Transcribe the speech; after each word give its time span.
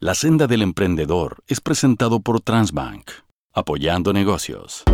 La 0.00 0.14
senda 0.14 0.46
del 0.46 0.62
emprendedor 0.62 1.38
es 1.48 1.60
presentado 1.60 2.20
por 2.20 2.40
Transbank, 2.40 3.10
apoyando 3.52 4.12
negocios. 4.12 4.84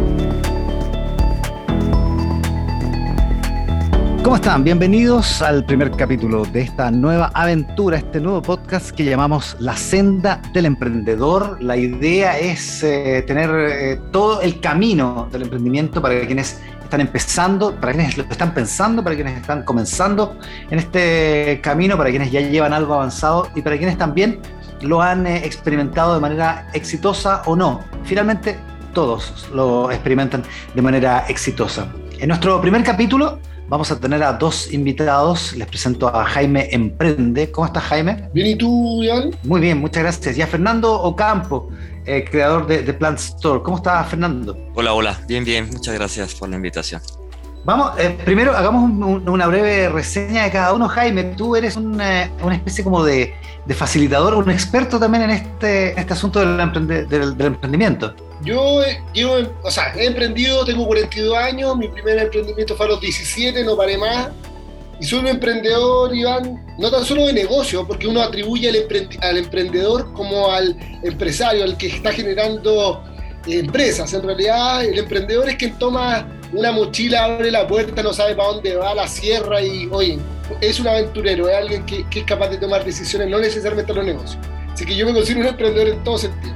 ¿Cómo 4.22 4.36
están? 4.36 4.65
Bienvenidos 4.65 5.43
al 5.43 5.67
primer 5.67 5.90
capítulo 5.90 6.47
de 6.47 6.63
esta 6.63 6.90
nueva 6.90 7.31
aventura, 7.34 7.99
este 7.99 8.18
nuevo 8.18 8.40
podcast 8.40 8.93
que 8.93 9.04
llamamos 9.04 9.59
La 9.61 9.77
Senda 9.77 10.40
del 10.54 10.64
Emprendedor. 10.64 11.62
La 11.62 11.77
idea 11.77 12.39
es 12.39 12.82
eh, 12.82 13.23
tener 13.27 13.50
eh, 13.50 14.00
todo 14.11 14.41
el 14.41 14.59
camino 14.61 15.29
del 15.30 15.43
emprendimiento 15.43 16.00
para 16.00 16.18
quienes 16.25 16.62
están 16.82 17.02
empezando, 17.02 17.79
para 17.79 17.93
quienes 17.93 18.16
lo 18.16 18.25
están 18.25 18.55
pensando, 18.55 19.05
para 19.05 19.16
quienes 19.16 19.36
están 19.36 19.64
comenzando 19.64 20.39
en 20.71 20.79
este 20.79 21.61
camino, 21.62 21.98
para 21.98 22.09
quienes 22.09 22.32
ya 22.32 22.41
llevan 22.41 22.73
algo 22.73 22.95
avanzado 22.95 23.50
y 23.55 23.61
para 23.61 23.77
quienes 23.77 23.98
también 23.98 24.41
lo 24.84 25.02
han 25.02 25.27
eh, 25.27 25.45
experimentado 25.45 26.15
de 26.15 26.20
manera 26.20 26.69
exitosa 26.73 27.42
o 27.47 27.56
no. 27.56 27.80
Finalmente, 28.05 28.56
todos 28.92 29.48
lo 29.52 29.91
experimentan 29.91 30.42
de 30.75 30.83
manera 30.83 31.25
exitosa. 31.29 31.88
En 32.19 32.29
nuestro 32.29 32.61
primer 32.61 32.84
capítulo 32.84 33.39
vamos 33.69 33.91
a 33.91 33.98
tener 33.98 34.23
a 34.23 34.34
dos 34.34 34.73
invitados. 34.73 35.55
Les 35.56 35.66
presento 35.66 36.09
a 36.09 36.25
Jaime 36.25 36.69
Emprende. 36.70 37.51
¿Cómo 37.51 37.66
estás, 37.66 37.84
Jaime? 37.84 38.28
Bien, 38.33 38.47
¿y 38.47 38.56
tú, 38.56 39.02
Iván? 39.02 39.30
Muy 39.42 39.61
bien, 39.61 39.78
muchas 39.78 40.02
gracias. 40.02 40.37
Y 40.39 40.42
a 40.42 40.47
Fernando 40.47 40.92
Ocampo, 40.92 41.69
eh, 42.06 42.25
creador 42.30 42.66
de, 42.66 42.95
Plant 42.95 43.19
Store. 43.19 43.62
¿Cómo 43.62 43.78
estás, 43.78 44.09
Fernando? 44.09 44.56
Hola, 44.75 44.92
hola. 44.92 45.20
Bien, 45.27 45.45
bien. 45.45 45.69
Muchas 45.70 45.95
gracias 45.95 46.34
por 46.34 46.48
la 46.48 46.56
invitación. 46.56 47.01
Vamos, 47.64 47.92
eh, 47.98 48.14
primero 48.24 48.54
hagamos 48.54 48.91
una 49.27 49.46
breve 49.46 49.88
reseña 49.88 50.45
de 50.45 50.50
cada 50.50 50.74
uno. 50.74 50.86
Jaime, 50.86 51.24
tú 51.24 51.56
eres 51.56 51.77
una, 51.77 52.30
una 52.42 52.56
especie 52.56 52.84
como 52.84 53.02
de, 53.02 53.34
facilitador, 53.74 54.34
un 54.34 54.50
experto 54.50 55.00
también 55.00 55.24
en 55.24 55.30
este, 55.30 55.98
este 55.98 56.12
asunto 56.12 56.41
del, 56.41 57.08
del, 57.08 57.41
emprendimiento. 57.41 58.14
Yo 58.42 58.83
llevo, 59.14 59.36
o 59.62 59.70
sea, 59.70 59.94
he 59.97 60.05
emprendido, 60.05 60.62
tengo 60.66 60.86
42 60.86 61.39
años, 61.39 61.74
mi 61.78 61.89
primer 61.89 62.19
emprendimiento 62.19 62.77
fue 62.77 62.84
a 62.84 62.89
los 62.91 63.00
17, 63.00 63.64
no 63.64 63.77
paré 63.77 63.96
más. 63.96 64.28
Y 65.00 65.06
soy 65.06 65.20
un 65.20 65.28
emprendedor, 65.28 66.14
Iván, 66.14 66.62
no 66.78 66.91
tan 66.91 67.02
solo 67.02 67.27
de 67.27 67.33
negocio, 67.33 67.86
porque 67.86 68.06
uno 68.06 68.20
atribuye 68.20 68.69
al, 68.69 68.77
al 69.22 69.39
emprendedor 69.39 70.12
como 70.12 70.52
al 70.52 70.77
empresario, 71.02 71.64
al 71.64 71.78
que 71.78 71.86
está 71.86 72.12
generando 72.12 73.02
empresas. 73.46 74.12
En 74.12 74.22
realidad, 74.22 74.84
el 74.84 74.98
emprendedor 74.98 75.48
es 75.48 75.56
quien 75.56 75.78
toma 75.78 76.28
una 76.55 76.72
mochila, 76.72 77.24
abre 77.24 77.50
la 77.50 77.66
puerta, 77.66 78.02
no 78.02 78.12
sabe 78.12 78.34
para 78.34 78.48
dónde 78.48 78.77
va, 78.77 78.94
la 78.94 79.08
cierra 79.08 79.60
y, 79.60 79.88
oye, 79.91 80.19
es 80.61 80.78
un 80.78 80.88
aventurero, 80.88 81.48
es 81.48 81.56
alguien 81.56 81.84
que, 81.84 82.05
es 82.11 82.24
capaz 82.24 82.48
de 82.48 82.58
tomar 82.58 82.84
decisiones, 82.84 83.28
no 83.28 83.38
necesariamente 83.38 83.92
en 83.92 83.98
los 83.98 84.06
negocios. 84.06 84.38
Así 84.72 84.84
que 84.84 84.96
yo 84.96 85.06
me 85.06 85.12
considero 85.12 85.41
un 85.41 85.46
emprendedor 85.48 85.88
en 85.88 86.05
todo 86.05 86.19
sentido. 86.19 86.55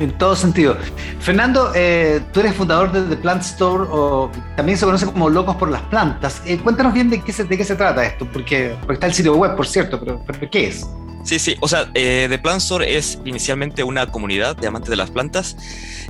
En 0.00 0.10
todo 0.18 0.34
sentido. 0.34 0.76
Fernando, 1.20 1.70
eh, 1.74 2.20
tú 2.32 2.40
eres 2.40 2.54
fundador 2.54 2.90
de 2.90 3.02
The 3.02 3.16
Plant 3.16 3.42
Store, 3.42 3.84
o 3.90 4.30
también 4.56 4.76
se 4.76 4.84
conoce 4.84 5.06
como 5.06 5.30
Locos 5.30 5.56
por 5.56 5.70
las 5.70 5.82
Plantas. 5.82 6.42
Eh, 6.46 6.58
cuéntanos 6.58 6.92
bien 6.92 7.10
de 7.10 7.22
qué, 7.22 7.32
se, 7.32 7.44
de 7.44 7.56
qué 7.56 7.64
se 7.64 7.76
trata 7.76 8.04
esto, 8.04 8.26
porque, 8.32 8.74
porque 8.80 8.94
está 8.94 9.06
el 9.06 9.14
sitio 9.14 9.34
web, 9.36 9.54
por 9.54 9.66
cierto, 9.66 10.00
pero, 10.00 10.20
pero 10.26 10.50
¿qué 10.50 10.68
es? 10.68 10.86
Sí, 11.24 11.38
sí, 11.38 11.56
o 11.60 11.68
sea, 11.68 11.90
eh, 11.94 12.26
The 12.28 12.38
Plant 12.38 12.60
Store 12.60 12.96
es 12.96 13.18
inicialmente 13.24 13.82
una 13.82 14.06
comunidad 14.08 14.56
de 14.56 14.66
amantes 14.66 14.90
de 14.90 14.96
las 14.96 15.10
plantas, 15.10 15.56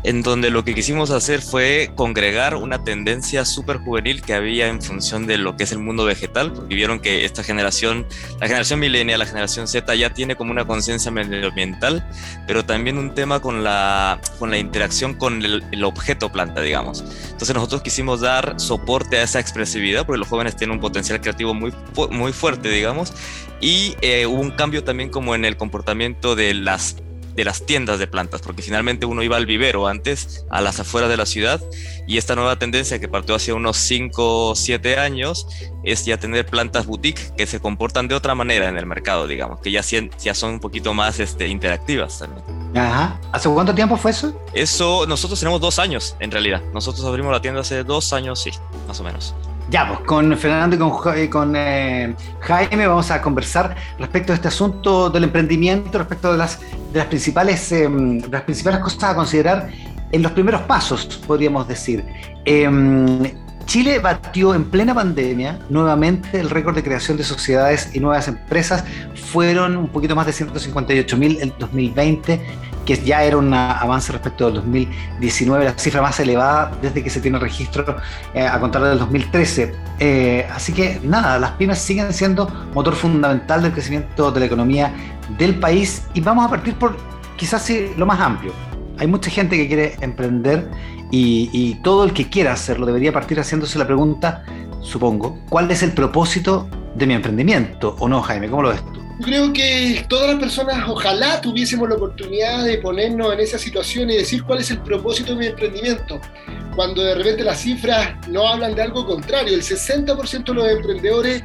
en 0.05 0.23
donde 0.23 0.51
lo 0.51 0.65
que 0.65 0.75
quisimos 0.75 1.11
hacer 1.11 1.41
fue 1.41 1.91
congregar 1.97 2.57
una 2.57 2.85
tendencia 2.85 3.47
súper 3.47 3.79
juvenil 3.79 4.21
que 4.23 4.35
había 4.35 4.69
en 4.69 4.83
función 4.83 5.27
de 5.27 5.39
lo 5.39 5.57
que 5.57 5.65
es 5.65 5.73
el 5.73 5.79
mundo 5.79 6.05
vegetal, 6.05 6.53
porque 6.53 6.75
vieron 6.75 7.01
que 7.01 7.25
esta 7.25 7.43
generación, 7.43 8.07
la 8.39 8.47
generación 8.47 8.81
milenial, 8.81 9.19
la 9.19 9.27
generación 9.27 9.67
Z, 9.67 9.95
ya 9.95 10.11
tiene 10.11 10.37
como 10.37 10.51
una 10.51 10.67
conciencia 10.67 11.11
medioambiental, 11.11 12.07
pero 12.47 12.67
también 12.67 12.99
un 12.99 13.15
tema 13.15 13.41
con 13.41 13.65
la, 13.65 14.21
con 14.39 14.51
la 14.51 14.59
interacción 14.59 15.15
con 15.15 15.43
el, 15.43 15.85
objeto 15.85 16.31
planta, 16.31 16.61
digamos. 16.61 17.03
Entonces 17.31 17.55
nosotros 17.55 17.83
quisimos 17.83 18.21
dar 18.21 18.55
soporte 18.59 19.19
a 19.19 19.23
esa 19.23 19.41
expresividad, 19.41 20.05
porque 20.05 20.19
los 20.19 20.29
jóvenes 20.29 20.55
tienen 20.55 20.77
un 20.77 20.81
potencial 20.81 21.21
creativo 21.21 21.55
muy, 21.55 21.73
muy 22.11 22.33
fuerte, 22.33 22.69
digamos, 22.69 23.15
y 23.61 23.97
eh, 24.03 24.27
hubo 24.27 24.41
un 24.41 24.51
cambio 24.51 24.85
también 24.85 25.09
como 25.09 25.35
en 25.35 25.47
el 25.47 25.57
comportamiento 25.57 26.37
de 26.37 26.53
las 26.53 26.97
de 27.35 27.45
las 27.45 27.67
tiendas 27.67 27.99
de 27.99 28.07
plantas, 28.07 28.41
porque 28.43 28.63
finalmente 28.63 29.07
uno 29.07 29.23
iba 29.23 29.37
al 29.37 29.47
vivero 29.47 29.87
antes, 29.87 30.45
a 30.51 30.61
las 30.61 30.81
afueras 30.81 31.11
de 31.11 31.17
la 31.17 31.27
ciudad, 31.27 31.61
y 32.07 32.19
esta 32.19 32.35
nueva 32.35 32.57
tendencia 32.59 32.99
que 32.99 33.09
partió 33.09 33.35
hace 33.35 33.53
unos 33.53 33.77
5 33.77 34.51
o 34.51 34.55
7 34.55 34.99
años 34.99 35.47
es 35.83 36.05
ya 36.05 36.17
tener 36.17 36.47
plantas 36.47 36.87
boutique 36.87 37.35
que 37.37 37.47
se 37.47 37.61
comportan 37.61 38.09
de 38.09 38.15
otra 38.15 38.35
manera 38.35 38.69
en 38.69 38.77
el 38.77 38.87
mercado, 38.87 39.27
digamos, 39.27 39.61
que 39.61 39.71
ya, 39.71 39.83
ya 39.83 40.35
son 40.35 40.55
un 40.55 40.61
poquito 40.61 40.95
más 40.95 41.21
este, 41.21 41.49
interactivas 41.49 42.19
también. 42.19 42.45
Ajá. 42.77 43.21
¿Hace 43.33 43.49
cuánto 43.49 43.75
tiempo 43.75 43.97
fue 43.97 44.11
eso? 44.11 44.39
Eso, 44.53 45.07
nosotros 45.07 45.39
tenemos 45.39 45.61
dos 45.61 45.79
años, 45.79 46.17
en 46.21 46.31
realidad. 46.31 46.63
Nosotros 46.73 47.05
abrimos 47.05 47.33
la 47.33 47.41
tienda 47.41 47.61
hace 47.61 47.85
dos 47.85 48.13
años, 48.13 48.43
sí, 48.43 48.51
más 48.89 48.99
o 49.01 49.05
menos. 49.05 49.35
Ya, 49.71 49.89
pues 49.89 50.01
con 50.01 50.37
Fernando 50.37 50.77
y 51.17 51.29
con, 51.29 51.55
eh, 51.57 52.15
Jaime 52.41 52.87
vamos 52.87 53.11
a 53.11 53.21
conversar 53.23 53.75
respecto 53.99 54.33
de 54.33 54.37
este 54.37 54.49
asunto 54.49 55.09
del 55.11 55.25
emprendimiento, 55.25 55.99
respecto 55.99 56.33
de 56.33 56.39
las, 56.39 56.61
de 56.93 56.99
las, 56.99 57.07
principales, 57.07 57.73
em, 57.73 58.21
las 58.31 58.43
principales 58.43 58.81
cosas 58.81 59.05
a 59.05 59.15
considerar 59.15 59.71
en 60.13 60.23
los 60.23 60.33
primeros 60.33 60.61
pasos, 60.63 61.07
podríamos 61.27 61.67
decir. 61.67 62.05
Em, 62.45 63.44
Chile 63.67 63.99
batió 63.99 64.55
en 64.55 64.65
plena 64.65 64.95
pandemia 64.95 65.59
nuevamente 65.71 66.39
el 66.39 66.51
récord 66.51 66.75
de 66.75 66.83
creación 66.83 67.17
de 67.17 67.25
sociedades 67.25 67.91
y 67.95 68.01
nuevas 68.01 68.29
empresas. 68.29 68.85
Fueron 69.33 69.77
un 69.77 69.89
poquito 69.89 70.15
más 70.15 70.27
de 70.27 70.33
158 70.33 71.17
mil 71.17 71.39
en 71.41 71.53
2020 71.59 72.41
que 72.85 72.97
ya 72.97 73.23
era 73.23 73.37
un 73.39 73.53
avance 73.55 74.13
respecto 74.13 74.47
del 74.47 74.55
2019, 74.57 75.65
la 75.65 75.73
cifra 75.79 76.03
más 76.03 76.21
elevada 76.21 76.71
desde 76.83 77.03
que 77.03 77.09
se 77.09 77.21
tiene 77.21 77.39
registro 77.39 77.97
eh, 78.35 78.47
a 78.47 78.61
contar 78.61 78.83
del 78.83 78.99
2013. 78.99 79.75
Eh, 79.99 80.47
así 80.53 80.73
que 80.73 81.01
nada, 81.03 81.39
las 81.39 81.53
pymes 81.53 81.79
siguen 81.79 82.13
siendo 82.13 82.47
motor 82.75 82.95
fundamental 82.95 83.63
del 83.63 83.73
crecimiento 83.73 84.31
de 84.31 84.41
la 84.41 84.47
economía 84.47 84.93
del 85.39 85.59
país 85.59 86.03
y 86.13 86.21
vamos 86.21 86.45
a 86.45 86.51
partir 86.51 86.75
por 86.75 86.97
quizás 87.37 87.71
lo 87.97 88.05
más 88.07 88.21
amplio. 88.21 88.53
Hay 88.99 89.07
mucha 89.07 89.31
gente 89.31 89.57
que 89.57 89.67
quiere 89.67 89.97
emprender 90.01 90.69
y, 91.11 91.75
todo 91.83 92.05
el 92.05 92.13
que 92.13 92.29
quiera 92.29 92.53
hacerlo 92.53 92.87
debería 92.87 93.13
partir 93.13 93.39
haciéndose 93.39 93.79
la 93.79 93.87
pregunta, 93.87 94.45
supongo, 94.81 95.39
¿cuál 95.49 95.71
es 95.71 95.83
el 95.83 95.93
propósito 95.93 96.69
de 96.97 97.07
mi 97.07 97.15
emprendimiento? 97.15 97.95
¿O 97.99 98.09
no, 98.09 98.21
Jaime? 98.23 98.49
¿Cómo 98.49 98.63
lo 98.63 98.71
ves 98.71 98.85
tú? 98.93 99.01
Yo 99.21 99.27
creo 99.27 99.53
que 99.53 100.05
todas 100.09 100.31
las 100.31 100.41
personas, 100.41 100.89
ojalá 100.89 101.41
tuviésemos 101.41 101.89
la 101.89 101.95
oportunidad 101.95 102.65
de 102.65 102.79
ponernos 102.79 103.33
en 103.33 103.41
esa 103.41 103.59
situación 103.59 104.11
y 104.11 104.17
decir 104.17 104.43
cuál 104.43 104.59
es 104.59 104.73
el 104.73 104.79
propósito 104.79 105.33
de 105.35 105.39
mi 105.39 105.47
emprendimiento. 105.47 106.21
Cuando 106.75 107.03
de 107.03 107.15
repente 107.15 107.45
las 107.45 107.61
cifras 107.61 108.15
no 108.29 108.49
hablan 108.49 108.75
de 108.75 108.83
algo 108.83 109.07
contrario, 109.07 109.55
el 109.55 109.63
60% 109.63 110.45
de 110.45 110.55
los 110.55 110.69
emprendedores 110.69 111.45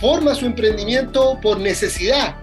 forma 0.00 0.34
su 0.34 0.46
emprendimiento 0.46 1.38
por 1.42 1.60
necesidad, 1.60 2.34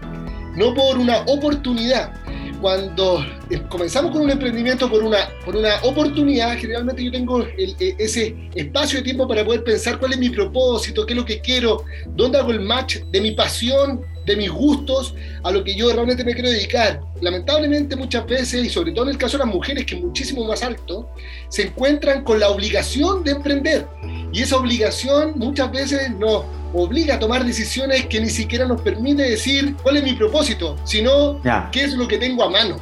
no 0.56 0.76
por 0.76 1.00
una 1.00 1.22
oportunidad 1.26 2.14
cuando 2.62 3.26
eh, 3.50 3.62
comenzamos 3.70 4.12
con 4.12 4.22
un 4.22 4.32
emprendimiento 4.32 4.90
por 4.90 5.04
una, 5.04 5.30
por 5.46 5.56
una 5.56 5.76
oportunidad, 5.84 6.58
generalmente 6.58 7.04
yo 7.04 7.12
tengo 7.12 7.42
e, 7.42 7.96
ese 7.98 8.36
espacio 8.56 9.00
de 9.00 9.04
tiempo 9.04 9.28
para 9.28 9.46
poder 9.46 9.64
pensar 9.64 10.00
cuál 10.00 10.14
es 10.14 10.20
mi 10.20 10.30
propósito, 10.30 11.06
qué 11.06 11.14
es 11.14 11.18
lo 11.18 11.26
que 11.26 11.40
quiero, 11.40 11.84
dónde 12.16 12.38
hago 12.38 12.52
el 12.52 12.60
match 12.60 12.98
de 13.12 13.22
mi 13.22 13.32
pasión, 13.32 14.02
de 14.26 14.36
mis 14.36 14.52
gustos, 14.52 15.16
a 15.44 15.52
lo 15.52 15.64
que 15.64 15.76
yo 15.76 15.92
realmente 15.92 16.24
me 16.24 16.34
quiero 16.34 16.50
dedicar. 16.50 17.02
Lamentablemente 17.22 17.96
muchas 17.96 18.26
veces, 18.28 18.64
y 18.66 18.70
sobre 18.70 18.92
todo 18.92 19.06
en 19.06 19.12
el 19.12 19.18
caso 19.18 19.38
de 19.38 19.46
las 19.46 19.54
mujeres, 19.54 19.86
que 19.86 19.96
es 19.96 20.02
muchísimo 20.02 20.46
más 20.46 20.62
alto, 20.62 21.10
se 21.50 21.64
encuentran 21.64 22.24
con 22.24 22.40
la 22.40 22.50
obligación 22.50 23.24
de 23.24 23.32
emprender. 23.32 23.88
Y 24.32 24.44
esa 24.44 24.58
obligación 24.58 25.34
muchas 25.36 25.72
veces 25.72 26.12
nos 26.12 26.44
obliga 26.74 27.16
a 27.16 27.20
tomar 27.20 27.44
decisiones 27.44 28.06
que 28.06 28.22
ni 28.22 28.30
siquiera 28.30 28.66
nos 28.66 28.82
permite 28.82 29.24
decir 29.24 29.76
cuál 29.82 29.98
es 29.98 30.04
mi 30.04 30.14
propósito, 30.14 30.76
sino 30.84 31.42
qué 31.72 31.84
es 31.84 31.94
lo 31.94 32.08
que 32.08 32.18
tengo 32.18 32.44
a 32.44 32.50
mano. 32.50 32.78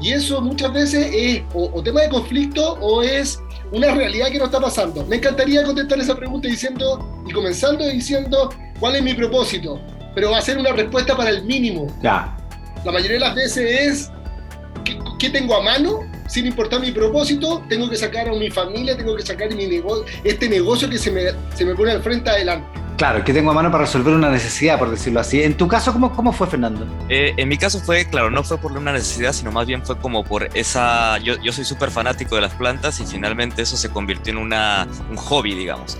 Y 0.00 0.12
eso 0.12 0.40
muchas 0.40 0.72
veces 0.72 1.10
es 1.12 1.42
o, 1.54 1.82
tema 1.82 2.02
de 2.02 2.08
conflicto 2.08 2.74
o 2.80 3.02
es 3.02 3.40
una 3.70 3.94
realidad 3.94 4.28
que 4.30 4.38
no 4.38 4.46
está 4.46 4.60
pasando. 4.60 5.04
Me 5.06 5.16
encantaría 5.16 5.62
contestar 5.62 5.98
esa 6.00 6.16
pregunta 6.16 6.48
diciendo 6.48 7.24
y 7.26 7.32
comenzando 7.32 7.86
diciendo 7.86 8.52
cuál 8.80 8.96
es 8.96 9.02
mi 9.02 9.14
propósito, 9.14 9.80
pero 10.14 10.30
va 10.30 10.38
a 10.38 10.42
ser 10.42 10.58
una 10.58 10.72
respuesta 10.72 11.16
para 11.16 11.30
el 11.30 11.44
mínimo. 11.44 11.86
Ya. 12.02 12.36
La 12.84 12.90
mayoría 12.90 13.14
de 13.14 13.20
las 13.20 13.34
veces 13.34 13.80
es 13.80 14.10
¿qué, 14.84 15.30
tengo 15.30 15.56
a 15.56 15.62
mano? 15.62 16.00
Sin 16.26 16.46
importar 16.46 16.80
mi 16.80 16.92
propósito, 16.92 17.64
tengo 17.68 17.88
que 17.90 17.96
sacar 17.96 18.28
a 18.28 18.32
mi 18.32 18.50
familia, 18.50 18.96
tengo 18.96 19.14
que 19.16 19.22
sacar 19.22 19.54
mi 19.54 19.66
negocio, 19.66 20.04
este 20.24 20.48
negocio 20.48 20.88
que 20.88 20.98
se 20.98 21.10
me, 21.10 21.22
se 21.54 21.64
me 21.64 21.74
pone 21.74 21.92
al 21.92 22.02
frente 22.02 22.30
adelante. 22.30 22.82
Claro, 22.96 23.24
que 23.24 23.32
tengo 23.32 23.50
a 23.50 23.54
mano 23.54 23.68
para 23.70 23.84
resolver 23.84 24.14
una 24.14 24.30
necesidad, 24.30 24.78
por 24.78 24.88
decirlo 24.88 25.18
así. 25.18 25.42
En 25.42 25.56
tu 25.56 25.66
caso, 25.66 25.92
¿cómo, 25.92 26.12
cómo 26.12 26.32
fue, 26.32 26.46
Fernando? 26.46 26.86
Eh, 27.08 27.34
en 27.36 27.48
mi 27.48 27.56
caso 27.58 27.80
fue, 27.80 28.04
claro, 28.04 28.30
no 28.30 28.44
fue 28.44 28.58
por 28.58 28.70
una 28.70 28.92
necesidad, 28.92 29.32
sino 29.32 29.50
más 29.50 29.66
bien 29.66 29.84
fue 29.84 29.98
como 29.98 30.22
por 30.22 30.48
esa... 30.54 31.18
Yo, 31.18 31.34
yo 31.42 31.52
soy 31.52 31.64
súper 31.64 31.90
fanático 31.90 32.36
de 32.36 32.42
las 32.42 32.54
plantas 32.54 33.00
y 33.00 33.04
finalmente 33.04 33.62
eso 33.62 33.76
se 33.76 33.90
convirtió 33.90 34.32
en 34.32 34.38
una, 34.38 34.86
un 35.10 35.16
hobby, 35.16 35.54
digamos. 35.54 35.98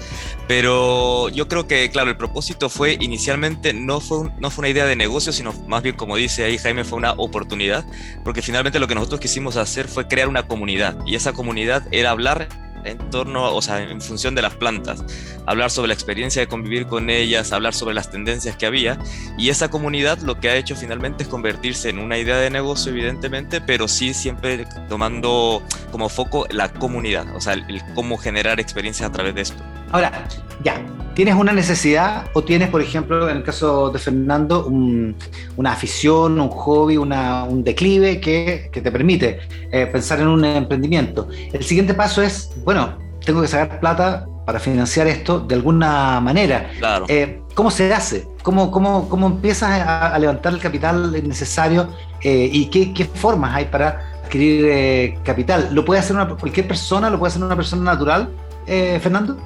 Pero 0.54 1.30
yo 1.30 1.48
creo 1.48 1.66
que, 1.66 1.90
claro, 1.90 2.10
el 2.10 2.16
propósito 2.18 2.68
fue 2.68 2.98
inicialmente, 3.00 3.72
no 3.72 4.00
fue, 4.00 4.30
no 4.38 4.50
fue 4.50 4.64
una 4.64 4.68
idea 4.68 4.84
de 4.84 4.96
negocio, 4.96 5.32
sino 5.32 5.54
más 5.66 5.82
bien, 5.82 5.96
como 5.96 6.14
dice 6.14 6.44
ahí 6.44 6.58
Jaime, 6.58 6.84
fue 6.84 6.98
una 6.98 7.12
oportunidad, 7.12 7.86
porque 8.22 8.42
finalmente 8.42 8.78
lo 8.78 8.86
que 8.86 8.94
nosotros 8.94 9.18
quisimos 9.18 9.56
hacer 9.56 9.88
fue 9.88 10.08
crear 10.08 10.28
una 10.28 10.42
comunidad 10.42 10.98
y 11.06 11.14
esa 11.14 11.32
comunidad 11.32 11.88
era 11.90 12.10
hablar 12.10 12.50
en 12.84 12.98
torno, 13.08 13.54
o 13.54 13.62
sea, 13.62 13.80
en 13.82 14.02
función 14.02 14.34
de 14.34 14.42
las 14.42 14.54
plantas, 14.54 15.02
hablar 15.46 15.70
sobre 15.70 15.88
la 15.88 15.94
experiencia 15.94 16.42
de 16.42 16.48
convivir 16.48 16.86
con 16.86 17.08
ellas, 17.08 17.50
hablar 17.52 17.72
sobre 17.72 17.94
las 17.94 18.10
tendencias 18.10 18.54
que 18.54 18.66
había, 18.66 18.98
y 19.38 19.48
esa 19.48 19.70
comunidad 19.70 20.18
lo 20.18 20.38
que 20.38 20.50
ha 20.50 20.56
hecho 20.56 20.76
finalmente 20.76 21.22
es 21.22 21.30
convertirse 21.30 21.88
en 21.88 21.98
una 21.98 22.18
idea 22.18 22.36
de 22.36 22.50
negocio, 22.50 22.92
evidentemente, 22.92 23.62
pero 23.62 23.88
sí 23.88 24.12
siempre 24.12 24.66
tomando 24.90 25.62
como 25.90 26.10
foco 26.10 26.46
la 26.50 26.70
comunidad, 26.74 27.34
o 27.34 27.40
sea, 27.40 27.54
el, 27.54 27.82
cómo 27.94 28.18
generar 28.18 28.60
experiencias 28.60 29.08
a 29.08 29.12
través 29.12 29.34
de 29.34 29.40
esto. 29.40 29.64
Ahora, 29.92 30.26
ya, 30.64 30.80
tienes 31.14 31.34
una 31.34 31.52
necesidad 31.52 32.24
o 32.32 32.42
tienes, 32.42 32.70
por 32.70 32.80
ejemplo, 32.80 33.28
en 33.28 33.36
el 33.36 33.42
caso 33.42 33.90
de 33.90 33.98
Fernando, 33.98 34.66
una 34.66 35.72
afición, 35.72 36.40
un 36.40 36.48
hobby, 36.48 36.96
un 36.96 37.62
declive 37.62 38.20
que, 38.20 38.70
te 38.72 38.90
permite 38.90 39.40
eh, 39.70 39.86
pensar 39.86 40.20
en 40.20 40.28
un 40.28 40.44
emprendimiento. 40.44 41.28
El 41.52 41.62
siguiente 41.62 41.92
paso 41.92 42.22
es, 42.22 42.50
bueno, 42.64 42.98
tengo 43.24 43.42
que 43.42 43.48
sacar 43.48 43.80
plata 43.80 44.26
para 44.46 44.58
financiar 44.58 45.06
esto 45.06 45.40
de 45.40 45.54
alguna 45.54 46.20
manera. 46.20 46.70
Claro. 46.78 47.04
Eh, 47.08 47.42
¿Cómo 47.54 47.70
se 47.70 47.92
hace? 47.92 48.26
¿Cómo, 48.42 48.70
cómo, 48.70 49.10
cómo 49.10 49.26
empiezas 49.26 49.78
a, 49.86 50.18
levantar 50.18 50.54
el 50.54 50.58
capital 50.58 51.12
necesario 51.28 51.88
eh, 52.22 52.48
y 52.50 52.66
qué, 52.70 52.94
qué, 52.94 53.04
formas 53.04 53.54
hay 53.54 53.66
para 53.66 54.22
adquirir 54.24 55.18
capital? 55.22 55.68
¿Lo 55.72 55.84
puede 55.84 56.00
hacer 56.00 56.16
una, 56.16 56.26
cualquier 56.26 56.66
persona? 56.66 57.10
¿Lo 57.10 57.18
puede 57.18 57.28
hacer 57.28 57.44
una 57.44 57.56
persona 57.56 57.92
natural, 57.92 58.30
Fernando? 58.66 59.36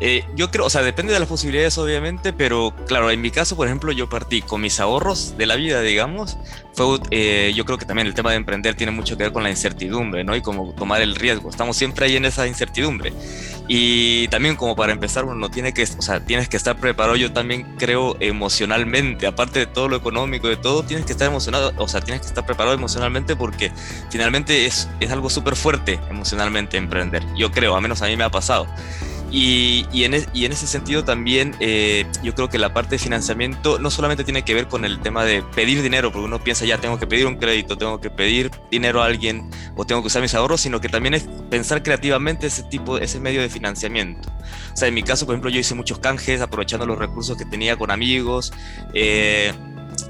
Eh, 0.00 0.24
yo 0.34 0.50
creo, 0.50 0.66
o 0.66 0.70
sea, 0.70 0.82
depende 0.82 1.12
de 1.12 1.20
las 1.20 1.28
posibilidades 1.28 1.78
obviamente, 1.78 2.32
pero 2.32 2.74
claro, 2.86 3.10
en 3.10 3.20
mi 3.20 3.30
caso, 3.30 3.56
por 3.56 3.66
ejemplo, 3.66 3.92
yo 3.92 4.08
partí 4.08 4.42
con 4.42 4.60
mis 4.60 4.80
ahorros 4.80 5.36
de 5.36 5.46
la 5.46 5.56
vida, 5.56 5.80
digamos. 5.82 6.36
Fue, 6.74 6.98
eh, 7.10 7.52
yo 7.54 7.64
creo 7.64 7.78
que 7.78 7.84
también 7.84 8.08
el 8.08 8.14
tema 8.14 8.30
de 8.30 8.36
emprender 8.36 8.74
tiene 8.74 8.90
mucho 8.90 9.16
que 9.16 9.24
ver 9.24 9.32
con 9.32 9.44
la 9.44 9.50
incertidumbre, 9.50 10.24
¿no? 10.24 10.34
Y 10.34 10.42
como 10.42 10.72
tomar 10.74 11.00
el 11.02 11.14
riesgo. 11.14 11.48
Estamos 11.48 11.76
siempre 11.76 12.06
ahí 12.06 12.16
en 12.16 12.24
esa 12.24 12.46
incertidumbre. 12.48 13.12
Y 13.68 14.28
también 14.28 14.56
como 14.56 14.76
para 14.76 14.92
empezar, 14.92 15.24
uno 15.24 15.50
tiene 15.50 15.72
que, 15.72 15.84
o 15.84 16.02
sea, 16.02 16.20
tienes 16.20 16.48
que 16.48 16.56
estar 16.56 16.76
preparado, 16.76 17.16
yo 17.16 17.32
también 17.32 17.76
creo 17.78 18.16
emocionalmente, 18.20 19.26
aparte 19.26 19.60
de 19.60 19.66
todo 19.66 19.88
lo 19.88 19.96
económico, 19.96 20.48
de 20.48 20.56
todo, 20.56 20.82
tienes 20.82 21.06
que 21.06 21.12
estar 21.12 21.28
emocionado, 21.28 21.72
o 21.78 21.88
sea, 21.88 22.02
tienes 22.02 22.20
que 22.20 22.28
estar 22.28 22.44
preparado 22.44 22.74
emocionalmente 22.74 23.36
porque 23.36 23.72
finalmente 24.10 24.66
es, 24.66 24.88
es 25.00 25.10
algo 25.10 25.30
súper 25.30 25.56
fuerte 25.56 25.98
emocionalmente 26.10 26.76
emprender. 26.76 27.24
Yo 27.36 27.50
creo, 27.52 27.74
a 27.74 27.80
menos 27.80 28.02
a 28.02 28.06
mí 28.06 28.16
me 28.16 28.24
ha 28.24 28.30
pasado. 28.30 28.66
Y, 29.36 29.84
y, 29.92 30.04
en, 30.04 30.14
ese 30.14 30.66
sentido 30.68 31.02
también 31.02 31.56
eh, 31.58 32.06
yo 32.22 32.36
creo 32.36 32.48
que 32.48 32.56
la 32.56 32.72
parte 32.72 32.90
de 32.90 32.98
financiamiento 33.00 33.80
no 33.80 33.90
solamente 33.90 34.22
tiene 34.22 34.44
que 34.44 34.54
ver 34.54 34.68
con 34.68 34.84
el 34.84 35.00
tema 35.00 35.24
de 35.24 35.42
pedir 35.42 35.82
dinero, 35.82 36.12
porque 36.12 36.26
uno 36.26 36.38
piensa 36.38 36.64
ya 36.66 36.78
tengo 36.78 37.00
que 37.00 37.08
pedir 37.08 37.26
un 37.26 37.34
crédito, 37.34 37.76
tengo 37.76 38.00
que 38.00 38.10
pedir 38.10 38.52
dinero 38.70 39.02
a 39.02 39.06
alguien 39.06 39.50
o 39.74 39.84
tengo 39.84 40.02
que 40.02 40.06
usar 40.06 40.22
mis 40.22 40.36
ahorros, 40.36 40.60
sino 40.60 40.80
que 40.80 40.88
también 40.88 41.14
es 41.14 41.24
pensar 41.50 41.82
creativamente 41.82 42.46
ese 42.46 42.62
tipo, 42.62 42.96
ese 42.98 43.18
medio 43.18 43.40
de 43.40 43.48
financiamiento. 43.48 44.28
O 44.72 44.76
sea, 44.76 44.86
en 44.86 44.94
mi 44.94 45.02
caso, 45.02 45.26
por 45.26 45.34
ejemplo, 45.34 45.50
yo 45.50 45.58
hice 45.58 45.74
muchos 45.74 45.98
canjes 45.98 46.40
aprovechando 46.40 46.86
los 46.86 46.96
recursos 46.96 47.36
que 47.36 47.44
tenía 47.44 47.76
con 47.76 47.90
amigos. 47.90 48.52
Eh, 48.92 49.52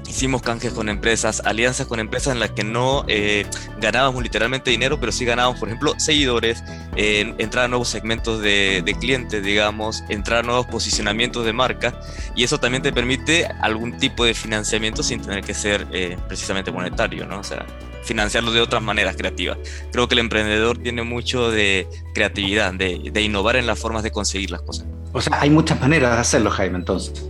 hicimos 0.07 0.41
canjes 0.41 0.73
con 0.73 0.89
empresas, 0.89 1.41
alianzas 1.45 1.87
con 1.87 1.99
empresas 1.99 2.33
en 2.33 2.39
las 2.39 2.51
que 2.51 2.63
no 2.63 3.03
eh, 3.07 3.45
ganábamos 3.79 4.23
literalmente 4.23 4.71
dinero, 4.71 4.99
pero 4.99 5.11
sí 5.11 5.25
ganábamos, 5.25 5.59
por 5.59 5.67
ejemplo, 5.67 5.93
seguidores, 5.97 6.63
entrar 6.95 7.65
a 7.65 7.67
nuevos 7.67 7.89
segmentos 7.89 8.41
de, 8.41 8.95
clientes, 8.99 9.43
digamos, 9.43 10.03
entrar 10.09 10.39
a 10.39 10.43
nuevos 10.43 10.65
posicionamientos 10.67 11.45
de 11.45 11.53
marca, 11.53 11.99
y 12.35 12.43
eso 12.43 12.59
también 12.59 12.81
te 12.81 12.93
permite 12.93 13.45
algún 13.61 13.97
tipo 13.97 14.25
de 14.25 14.33
financiamiento 14.33 15.03
sin 15.03 15.21
tener 15.21 15.43
que 15.43 15.53
ser 15.53 15.85
eh, 15.91 16.17
precisamente 16.27 16.71
monetario, 16.71 17.25
¿no? 17.25 17.39
O 17.39 17.43
sea, 17.43 17.65
financiarlo 18.03 18.51
de 18.51 18.61
otras 18.61 18.81
maneras 18.81 19.15
creativas. 19.17 19.57
Creo 19.91 20.07
que 20.07 20.13
el 20.13 20.19
emprendedor 20.19 20.77
tiene 20.77 21.03
mucho 21.03 21.51
de 21.51 21.87
creatividad, 22.13 22.73
de, 22.73 23.09
de 23.11 23.21
innovar 23.21 23.55
en 23.55 23.67
las 23.67 23.79
formas 23.79 24.03
de 24.03 24.11
conseguir 24.11 24.51
las 24.51 24.61
cosas. 24.61 24.85
O 25.11 25.21
sea, 25.21 25.41
hay 25.41 25.49
muchas 25.49 25.79
maneras 25.79 26.13
de 26.13 26.21
hacerlo, 26.21 26.51
Jaime, 26.51 26.77
entonces 26.77 27.25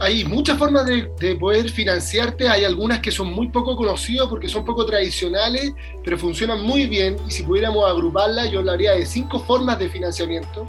hay 0.00 0.24
muchas 0.24 0.56
formas 0.56 0.86
de, 0.86 1.36
poder 1.36 1.68
financiarte, 1.68 2.48
hay 2.48 2.64
algunas 2.64 3.00
que 3.00 3.10
son 3.10 3.32
muy 3.32 3.48
poco 3.48 3.76
conocidas 3.76 4.28
porque 4.28 4.48
son 4.48 4.64
poco 4.64 4.86
tradicionales, 4.86 5.74
pero 6.02 6.16
funcionan 6.16 6.62
muy 6.62 6.86
bien 6.86 7.16
y 7.28 7.30
si 7.30 7.42
pudiéramos 7.42 7.88
agruparlas 7.88 8.50
yo 8.50 8.60
hablaría 8.60 8.92
de 8.92 9.04
cinco 9.04 9.38
formas 9.40 9.78
de 9.78 9.90
financiamiento. 9.90 10.64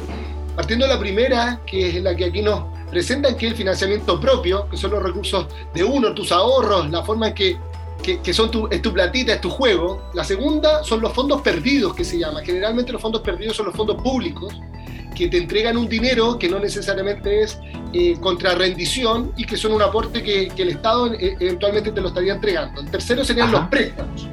Partiendo 0.53 0.85
de 0.85 0.93
la 0.93 0.99
primera, 0.99 1.61
que 1.65 1.87
es 1.87 2.03
la 2.03 2.13
que 2.13 2.25
aquí 2.25 2.41
nos 2.41 2.65
presentan, 2.89 3.37
que 3.37 3.47
es 3.47 3.51
el 3.53 3.57
financiamiento 3.57 4.19
propio, 4.19 4.67
que 4.69 4.75
son 4.75 4.91
los 4.91 5.01
recursos 5.01 5.47
de 5.73 5.81
uno, 5.85 6.13
tus 6.13 6.33
ahorros, 6.33 6.89
la 6.89 7.01
forma 7.01 7.29
en 7.29 7.33
que, 7.33 7.57
que, 8.01 8.33
son 8.33 8.51
tu, 8.51 8.67
es 8.67 8.81
tu 8.81 8.93
platita, 8.93 9.33
es 9.33 9.41
tu 9.41 9.49
juego. 9.49 10.09
La 10.13 10.23
segunda 10.23 10.83
son 10.83 11.01
los 11.01 11.13
fondos 11.13 11.41
perdidos, 11.41 11.95
que 11.95 12.03
se 12.03 12.17
llama. 12.17 12.41
Generalmente 12.43 12.91
los 12.91 13.01
fondos 13.01 13.21
perdidos 13.21 13.55
son 13.55 13.67
los 13.67 13.75
fondos 13.75 14.01
públicos, 14.01 14.59
que 15.15 15.27
te 15.27 15.37
entregan 15.37 15.77
un 15.77 15.87
dinero 15.87 16.37
que 16.39 16.49
no 16.49 16.59
necesariamente 16.59 17.41
es 17.41 17.59
eh, 17.93 18.17
contra 18.19 18.55
rendición 18.55 19.31
y 19.37 19.45
que 19.45 19.57
son 19.57 19.73
un 19.73 19.81
aporte 19.81 20.23
que, 20.23 20.51
el 20.57 20.69
Estado 20.69 21.13
eh, 21.13 21.35
eventualmente 21.39 21.91
te 21.91 22.01
lo 22.01 22.09
estaría 22.09 22.33
entregando. 22.33 22.81
El 22.81 22.89
tercero 22.89 23.23
serían 23.23 23.51
los 23.51 23.67
préstamos, 23.67 24.27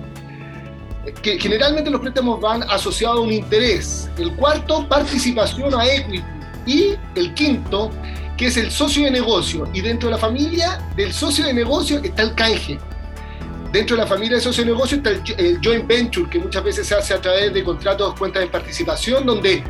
que 1.22 1.38
generalmente 1.38 1.90
los 1.90 2.00
préstamos 2.00 2.40
van 2.40 2.62
asociados 2.64 3.18
a 3.18 3.20
un 3.20 3.32
interés. 3.32 4.10
El 4.18 4.34
cuarto, 4.36 4.88
participación 4.88 5.74
a 5.74 5.86
equity. 5.86 6.22
Y 6.66 6.94
el 7.14 7.32
quinto, 7.32 7.90
que 8.36 8.46
es 8.46 8.56
el 8.56 8.70
socio 8.70 9.04
de 9.04 9.10
negocio. 9.10 9.66
Y 9.72 9.80
dentro 9.80 10.08
de 10.08 10.16
la 10.16 10.20
familia 10.20 10.86
del 10.96 11.12
socio 11.12 11.46
de 11.46 11.54
negocio 11.54 11.98
está 12.02 12.22
el 12.22 12.34
canje. 12.34 12.78
Dentro 13.72 13.96
de 13.96 14.02
la 14.02 14.08
familia 14.08 14.36
de 14.36 14.42
socio 14.42 14.64
de 14.64 14.70
negocio 14.70 14.96
está 14.96 15.10
el, 15.10 15.22
el 15.36 15.58
joint 15.62 15.86
venture, 15.86 16.28
que 16.30 16.38
muchas 16.38 16.64
veces 16.64 16.86
se 16.86 16.94
hace 16.94 17.14
a 17.14 17.20
través 17.20 17.52
de 17.52 17.62
contratos, 17.62 18.14
cuentas 18.18 18.42
de 18.42 18.48
participación, 18.48 19.26
donde 19.26 19.62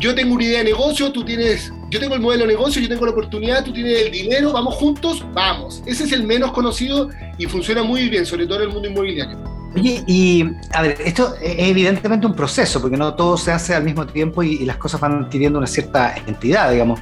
yo 0.00 0.14
tengo 0.14 0.34
una 0.34 0.44
idea 0.44 0.58
de 0.58 0.64
negocio, 0.64 1.10
tú 1.10 1.24
tienes, 1.24 1.72
yo 1.90 1.98
tengo 1.98 2.14
el 2.14 2.20
modelo 2.20 2.42
de 2.42 2.48
negocio, 2.48 2.80
yo 2.80 2.88
tengo 2.88 3.04
la 3.04 3.12
oportunidad, 3.12 3.64
tú 3.64 3.72
tienes 3.72 4.00
el 4.02 4.12
dinero, 4.12 4.52
vamos 4.52 4.74
juntos, 4.76 5.24
vamos. 5.32 5.82
Ese 5.86 6.04
es 6.04 6.12
el 6.12 6.24
menos 6.24 6.52
conocido 6.52 7.08
y 7.36 7.46
funciona 7.46 7.82
muy 7.82 8.08
bien, 8.08 8.24
sobre 8.24 8.46
todo 8.46 8.58
en 8.58 8.68
el 8.68 8.68
mundo 8.68 8.88
inmobiliario. 8.88 9.38
Oye, 9.74 10.02
y 10.06 10.44
a 10.72 10.82
ver, 10.82 10.96
esto 11.04 11.34
es 11.42 11.54
evidentemente 11.58 12.26
un 12.26 12.34
proceso, 12.34 12.80
porque 12.80 12.96
no 12.96 13.14
todo 13.14 13.36
se 13.36 13.52
hace 13.52 13.74
al 13.74 13.84
mismo 13.84 14.06
tiempo 14.06 14.42
y, 14.42 14.64
las 14.64 14.76
cosas 14.76 15.00
van 15.00 15.24
adquiriendo 15.24 15.58
una 15.58 15.66
cierta 15.66 16.14
entidad, 16.26 16.70
digamos. 16.70 17.00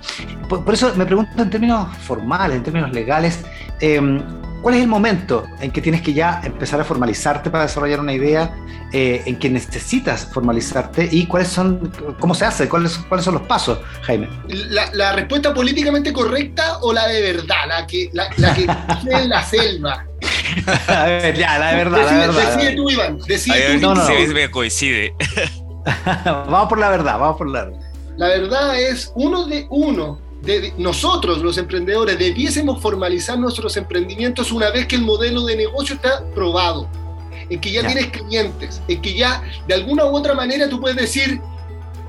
Por, 0.49 0.73
eso 0.73 0.93
me 0.97 1.07
pregunto 1.07 1.43
en 1.43 1.51
términos 1.51 1.97
formales, 1.99 2.57
en 2.57 2.63
términos 2.63 2.93
legales, 2.93 3.41
eh, 3.81 4.01
¿Cuál 4.63 4.75
es 4.75 4.83
el 4.83 4.89
momento 4.89 5.47
en 5.61 5.71
que 5.71 5.81
tienes 5.81 6.03
que 6.03 6.13
ya 6.13 6.41
empezar 6.45 6.81
a 6.81 6.85
formalizarte 6.85 7.51
para 7.51 7.65
desarrollar 7.65 8.01
una 8.01 8.13
idea, 8.13 8.55
eh, 8.93 9.23
en 9.27 9.39
que 9.39 9.51
necesitas 9.51 10.27
formalizarte 10.33 11.09
y 11.11 11.27
cuáles 11.27 11.49
son, 11.49 11.93
cómo 12.21 12.35
se 12.35 12.45
hace, 12.45 12.69
cuáles, 12.69 12.99
cuáles 12.99 13.25
son 13.25 13.35
los 13.35 13.43
pasos, 13.43 13.79
Jaime? 14.03 14.29
La, 14.93 15.13
respuesta 15.13 15.53
políticamente 15.53 16.13
correcta 16.13 16.79
o 16.83 16.93
la 16.93 17.07
de 17.09 17.21
verdad, 17.21 17.67
la 17.69 17.87
que, 17.87 18.11
la, 18.13 18.29
que 18.55 18.67
en 19.11 19.29
la 19.29 19.43
selva. 19.43 20.07
a 20.89 21.05
ver, 21.05 21.37
ya, 21.37 21.59
la 21.59 21.71
de 21.71 21.77
verdad. 21.77 21.99
Decide, 21.99 22.19
la 22.19 22.27
verdad. 22.27 22.57
decide 22.57 22.77
tú, 22.77 22.91
Iván. 22.91 23.19
Decide 23.27 23.75
tú. 23.75 23.81
No, 23.81 23.95
no, 23.95 24.09
no. 24.09 24.35
me 24.35 24.51
coincide. 24.51 25.15
vamos 26.25 26.69
por 26.69 26.79
la 26.79 26.89
verdad, 26.89 27.19
vamos 27.19 27.37
por 27.37 27.51
la 27.51 27.65
verdad. 27.65 27.81
La 28.17 28.29
verdad 28.29 28.81
es 28.81 29.13
uno 29.15 29.47
de 29.47 29.67
uno 29.69 30.26
nosotros 30.79 31.39
los 31.43 31.59
emprendedores 31.59 32.19
debiésemos 32.19 32.81
formalizar 32.81 33.39
nuestros 33.39 33.77
emprendimientos 33.77 34.53
una 34.53 34.71
vez 34.71 34.87
que 34.87 34.97
el 34.97 35.03
modelo 35.03 35.45
de 35.45 35.57
negocio 35.57 35.97
está 35.97 36.25
probado, 36.35 36.89
en 37.49 37.61
que 37.61 37.73
ya, 37.73 37.87
tienes 37.87 38.09
clientes, 38.09 38.81
en 38.87 39.01
que 39.01 39.15
ya 39.15 39.43
de 39.67 39.75
alguna 39.75 40.05
u 40.05 40.17
otra 40.17 40.35
manera 40.35 40.69
tú 40.69 40.81
puedes 40.81 40.97
decir, 40.97 41.41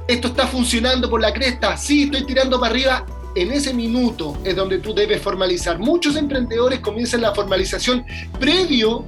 esto 0.07 0.27
está 0.29 0.47
funcionando 0.47 1.09
por 1.09 1.21
la 1.21 1.33
cresta, 1.33 1.75
sí, 1.77 2.03
estoy 2.03 2.25
tirando 2.25 2.59
para 2.59 2.71
arriba. 2.71 3.05
En 3.35 3.51
ese 3.51 3.71
minuto 3.71 4.35
es 4.43 4.55
donde 4.55 4.79
tú 4.79 4.95
debes 4.95 5.21
formalizar. 5.21 5.77
Muchos 5.77 6.15
emprendedores 6.15 6.79
comienzan 6.79 7.21
la 7.21 7.35
formalización 7.35 8.03
previo 8.39 9.05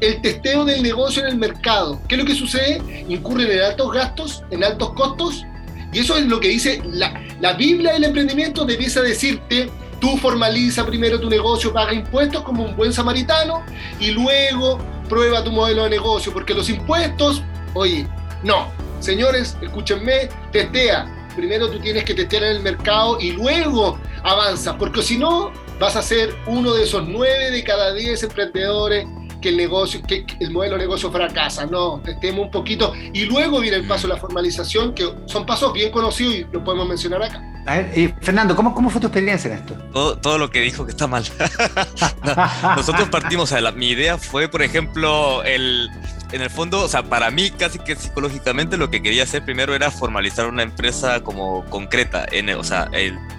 el 0.00 0.20
testeo 0.20 0.64
del 0.64 0.82
negocio 0.82 1.22
en 1.22 1.28
el 1.28 1.36
mercado. 1.36 2.00
¿Qué 2.08 2.16
es 2.16 2.20
lo 2.20 2.26
que 2.26 2.34
sucede? 2.34 3.04
Incurren 3.08 3.50
en 3.50 3.60
altos 3.60 3.92
gastos, 3.92 4.44
en 4.50 4.62
altos 4.62 4.92
costos 4.94 5.44
y 5.92 6.00
eso 6.00 6.16
es 6.16 6.26
lo 6.26 6.40
que 6.40 6.48
dice 6.48 6.82
la, 6.84 7.22
la 7.40 7.52
Biblia 7.52 7.92
del 7.92 8.04
emprendimiento, 8.04 8.64
debiese 8.64 9.02
decirte, 9.02 9.70
tú 10.00 10.16
formaliza 10.16 10.84
primero 10.86 11.20
tu 11.20 11.28
negocio, 11.28 11.72
paga 11.72 11.92
impuestos 11.92 12.42
como 12.42 12.64
un 12.64 12.74
buen 12.74 12.92
samaritano 12.92 13.62
y 14.00 14.10
luego 14.10 14.78
prueba 15.08 15.44
tu 15.44 15.52
modelo 15.52 15.84
de 15.84 15.90
negocio, 15.90 16.32
porque 16.32 16.54
los 16.54 16.68
impuestos, 16.70 17.42
oye, 17.74 18.06
no, 18.42 18.72
señores, 19.00 19.56
escúchenme, 19.60 20.28
testea. 20.50 21.18
Primero 21.36 21.70
tú 21.70 21.78
tienes 21.78 22.04
que 22.04 22.14
testear 22.14 22.44
en 22.44 22.56
el 22.56 22.62
mercado 22.62 23.18
y 23.20 23.32
luego 23.32 23.98
avanza, 24.22 24.76
porque 24.76 25.02
si 25.02 25.18
no, 25.18 25.52
vas 25.78 25.96
a 25.96 26.02
ser 26.02 26.34
uno 26.46 26.74
de 26.74 26.84
esos 26.84 27.06
nueve 27.06 27.50
de 27.50 27.62
cada 27.62 27.92
diez 27.94 28.22
emprendedores 28.22 29.06
que 29.42 29.50
el 29.50 29.58
negocio, 29.58 30.00
que 30.02 30.24
el 30.40 30.50
modelo 30.50 30.76
de 30.76 30.82
negocio 30.84 31.12
fracasa. 31.12 31.66
No, 31.66 32.00
temo 32.20 32.42
un 32.42 32.50
poquito. 32.50 32.94
Y 33.12 33.26
luego 33.26 33.60
viene 33.60 33.76
el 33.76 33.86
paso 33.86 34.08
de 34.08 34.14
la 34.14 34.20
formalización, 34.20 34.94
que 34.94 35.06
son 35.26 35.44
pasos 35.44 35.74
bien 35.74 35.92
conocidos 35.92 36.34
y 36.34 36.46
lo 36.50 36.64
podemos 36.64 36.88
mencionar 36.88 37.22
acá. 37.24 37.42
A 37.66 37.76
ver, 37.76 38.14
Fernando, 38.20 38.56
¿cómo, 38.56 38.74
¿cómo 38.74 38.90
fue 38.90 39.00
tu 39.00 39.06
experiencia 39.06 39.52
en 39.52 39.58
esto? 39.58 39.74
Todo, 39.92 40.18
todo 40.18 40.38
lo 40.38 40.50
que 40.50 40.60
dijo 40.60 40.84
que 40.84 40.90
está 40.90 41.06
mal. 41.06 41.24
nosotros 42.76 43.08
partimos, 43.08 43.44
o 43.44 43.46
sea, 43.46 43.60
la, 43.60 43.70
mi 43.70 43.88
idea 43.88 44.18
fue, 44.18 44.48
por 44.48 44.62
ejemplo, 44.62 45.44
el, 45.44 45.88
en 46.32 46.42
el 46.42 46.50
fondo, 46.50 46.82
o 46.82 46.88
sea, 46.88 47.04
para 47.04 47.30
mí 47.30 47.50
casi 47.50 47.78
que 47.78 47.94
psicológicamente 47.94 48.76
lo 48.76 48.90
que 48.90 49.00
quería 49.00 49.22
hacer 49.22 49.44
primero 49.44 49.74
era 49.76 49.92
formalizar 49.92 50.48
una 50.48 50.64
empresa 50.64 51.22
como 51.22 51.64
concreta, 51.66 52.26
en, 52.32 52.50
o 52.50 52.64
sea, 52.64 52.90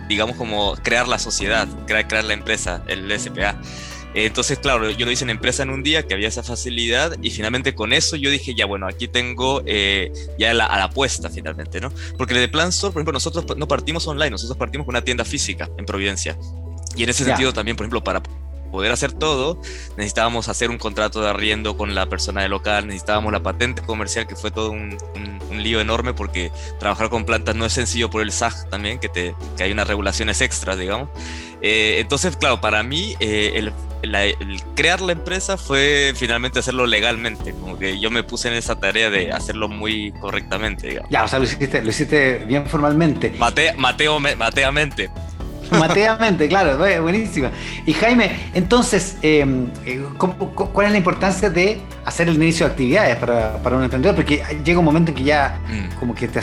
digamos 0.08 0.38
como 0.38 0.76
crear 0.84 1.08
la 1.08 1.20
sociedad, 1.20 1.68
crear, 1.86 2.08
crear 2.08 2.24
la 2.24 2.34
empresa, 2.34 2.82
el 2.88 3.12
SPA. 3.20 3.58
Entonces, 4.14 4.60
claro, 4.60 4.90
yo 4.92 5.06
lo 5.06 5.12
hice 5.12 5.24
en 5.24 5.32
empresa 5.32 5.64
en 5.64 5.70
un 5.70 5.82
día, 5.84 6.04
que 6.04 6.14
había 6.14 6.28
esa 6.28 6.44
facilidad, 6.44 7.16
y 7.22 7.32
finalmente 7.32 7.74
con 7.74 7.94
eso 7.94 8.16
yo 8.16 8.30
dije, 8.30 8.54
ya 8.54 8.66
bueno, 8.66 8.88
aquí 8.88 9.08
tengo 9.08 9.64
eh, 9.66 10.12
ya 10.38 10.54
la, 10.54 10.66
a 10.66 10.78
la 10.78 10.84
apuesta 10.86 11.30
finalmente, 11.30 11.82
¿no? 11.82 11.92
Porque 12.18 12.34
de 12.36 12.48
Plan 12.48 12.70
Store, 12.70 12.94
por 12.94 13.00
ejemplo, 13.00 13.14
nosotros 13.14 13.58
no 13.58 13.68
partimos 13.68 14.08
online, 14.08 14.32
nosotros 14.32 14.58
partimos 14.58 14.86
con 14.86 14.94
una 14.94 15.04
tienda 15.04 15.26
física 15.26 15.70
en 15.78 15.86
Providencia. 15.86 16.38
Y 16.96 17.04
en 17.04 17.10
ese 17.10 17.24
sentido 17.24 17.54
también, 17.54 17.76
por 17.76 17.86
ejemplo, 17.86 18.04
para 18.04 18.22
poder 18.74 18.92
hacer 18.92 19.14
todo, 19.14 19.62
necesitábamos 19.98 20.50
hacer 20.50 20.72
un 20.72 20.80
contrato 20.80 21.22
de 21.22 21.30
arriendo 21.30 21.78
con 21.78 21.94
la 21.94 22.08
persona 22.08 22.42
del 22.42 22.50
local, 22.50 22.88
necesitábamos 22.88 23.32
la 23.32 23.44
patente 23.44 23.84
comercial, 23.84 24.26
que 24.26 24.36
fue 24.36 24.50
todo 24.50 24.72
un, 24.72 24.98
lío 25.54 25.80
enorme 25.80 26.16
porque 26.16 26.52
trabajar 26.80 27.10
con 27.10 27.24
plantas 27.24 27.56
no 27.56 27.66
es 27.68 27.74
sencillo 27.74 28.10
por 28.10 28.24
el 28.24 28.32
SAG 28.32 28.68
también, 28.72 28.98
que, 28.98 29.10
te, 29.10 29.36
que 29.56 29.64
hay 29.64 29.72
unas 29.72 29.88
regulaciones 29.88 30.42
extras, 30.42 30.80
digamos. 30.80 31.08
Eh, 31.62 32.00
entonces, 32.00 32.36
claro, 32.36 32.60
para 32.60 32.82
mí 32.82 33.16
eh, 33.20 33.54
el, 33.56 34.64
crear 34.76 35.00
la 35.02 35.12
empresa 35.12 35.56
fue 35.56 36.14
finalmente 36.16 36.58
hacerlo 36.58 36.88
legalmente, 36.88 37.54
como 37.54 37.78
que 37.78 38.00
yo 38.00 38.10
me 38.10 38.24
puse 38.24 38.48
en 38.48 38.56
esa 38.56 38.76
tarea 38.76 39.12
de 39.12 39.32
hacerlo 39.32 39.70
muy 39.70 40.12
correctamente, 40.14 40.88
digamos. 40.88 41.12
Ya, 41.12 41.24
o 41.24 41.28
sea, 41.28 41.38
lo 41.38 41.46
hiciste, 41.46 41.84
lo 41.84 41.90
hiciste 41.92 42.40
bien 42.48 42.66
formalmente. 42.66 43.36
Mate, 43.38 43.76
Mateo, 43.78 44.20
mateamente. 44.20 45.12
Mateamente, 45.80 46.48
claro, 46.48 46.78
buenísima. 47.02 47.52
Y 47.86 47.94
Jaime, 47.94 48.50
entonces, 48.54 49.18
em, 49.22 49.68
eh, 49.86 50.04
¿cuál 50.18 50.88
es 50.88 50.92
la 50.92 50.98
importancia 50.98 51.50
de 51.50 51.82
hacer 52.06 52.28
el 52.30 52.36
inicio 52.36 52.66
de 52.66 52.72
actividades 52.72 53.16
para, 53.18 53.58
para, 53.62 53.78
un 53.78 53.84
emprendedor? 53.84 54.16
Porque 54.16 54.44
llega 54.64 54.80
un 54.80 54.86
momento 54.86 55.12
en 55.12 55.16
que 55.16 55.24
ya 55.24 55.60
mm. 55.68 56.00
como 56.00 56.14
que 56.16 56.28
te 56.28 56.42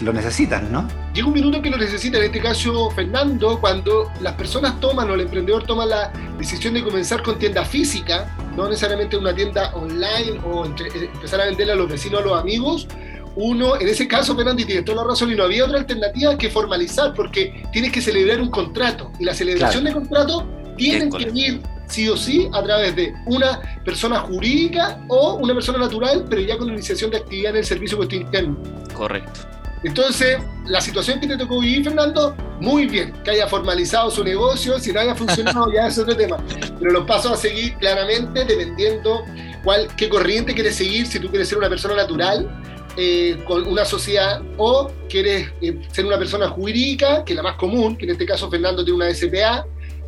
lo 0.00 0.12
necesitas, 0.12 0.62
¿no? 0.62 0.88
Llega 1.14 1.26
un 1.26 1.34
minuto 1.34 1.60
que 1.60 1.70
lo 1.70 1.76
necesita, 1.76 2.18
en 2.18 2.24
este 2.24 2.40
caso 2.40 2.90
Fernando, 2.90 3.58
cuando 3.60 4.10
las 4.20 4.34
personas 4.34 4.80
toman 4.80 5.10
o 5.10 5.14
el 5.14 5.22
emprendedor 5.22 5.64
toma 5.64 5.86
la 5.86 6.12
decisión 6.38 6.74
de 6.74 6.82
comenzar 6.82 7.22
con 7.22 7.38
tienda 7.38 7.64
física, 7.64 8.34
no 8.56 8.68
necesariamente 8.68 9.16
una 9.16 9.34
tienda 9.34 9.72
online 9.74 10.40
o 10.44 10.66
eh, 10.66 11.10
empezar 11.14 11.40
a 11.40 11.46
venderle 11.46 11.72
a 11.72 11.76
los 11.76 11.88
vecinos, 11.88 12.22
a 12.22 12.24
los 12.24 12.40
amigos, 12.40 12.88
uno, 13.36 13.80
en 13.80 13.88
ese 13.88 14.06
caso, 14.06 14.36
Fernando, 14.36 14.62
y 14.62 14.64
tiene 14.64 14.82
toda 14.82 15.02
la 15.02 15.10
razón, 15.10 15.30
y 15.32 15.34
no 15.34 15.44
había 15.44 15.64
otra 15.64 15.78
alternativa 15.78 16.36
que 16.36 16.50
formalizar, 16.50 17.14
porque 17.14 17.62
tienes 17.72 17.92
que 17.92 18.00
celebrar 18.00 18.40
un 18.40 18.50
contrato, 18.50 19.10
y 19.18 19.24
la 19.24 19.34
celebración 19.34 19.84
de 19.84 19.92
contrato 19.92 20.46
tiene 20.76 21.10
que 21.10 21.30
ir 21.34 21.62
sí 21.86 22.08
o 22.08 22.16
sí 22.16 22.48
a 22.52 22.62
través 22.62 22.96
de 22.96 23.14
una 23.26 23.60
persona 23.84 24.20
jurídica 24.20 24.98
o 25.08 25.34
una 25.34 25.54
persona 25.54 25.78
natural, 25.78 26.24
pero 26.28 26.40
ya 26.42 26.56
con 26.56 26.68
la 26.68 26.74
iniciación 26.74 27.10
de 27.10 27.18
actividad 27.18 27.50
en 27.52 27.58
el 27.58 27.64
servicio 27.64 27.96
puesto 27.96 28.16
interno. 28.16 28.56
Correcto. 28.94 29.40
Entonces, 29.84 30.38
la 30.66 30.80
situación 30.80 31.18
que 31.18 31.26
te 31.26 31.36
tocó 31.36 31.58
vivir, 31.60 31.84
Fernando, 31.84 32.36
muy 32.60 32.86
bien, 32.86 33.12
que 33.24 33.32
haya 33.32 33.48
formalizado 33.48 34.10
su 34.10 34.22
negocio, 34.22 34.78
si 34.78 34.92
no 34.92 35.00
haya 35.00 35.14
funcionado 35.14 35.72
ya 35.72 35.88
es 35.88 35.98
otro 35.98 36.16
tema, 36.16 36.36
pero 36.78 36.92
los 36.92 37.04
pasos 37.04 37.32
a 37.32 37.36
seguir 37.36 37.74
claramente 37.78 38.44
dependiendo 38.44 39.24
cuál, 39.64 39.88
qué 39.96 40.08
corriente 40.08 40.54
quieres 40.54 40.76
seguir, 40.76 41.06
si 41.06 41.18
tú 41.18 41.28
quieres 41.28 41.48
ser 41.48 41.58
una 41.58 41.68
persona 41.68 41.96
natural, 41.96 42.61
eh, 42.96 43.38
con 43.46 43.66
una 43.66 43.84
sociedad 43.84 44.42
o 44.58 44.90
quieres 45.08 45.50
eh, 45.60 45.78
ser 45.92 46.04
una 46.04 46.18
persona 46.18 46.48
jurídica, 46.48 47.24
que 47.24 47.32
es 47.32 47.36
la 47.36 47.42
más 47.42 47.56
común, 47.56 47.96
que 47.96 48.04
en 48.04 48.10
este 48.10 48.26
caso 48.26 48.50
Fernando 48.50 48.84
tiene 48.84 48.96
una 48.96 49.14
SPA, 49.14 49.66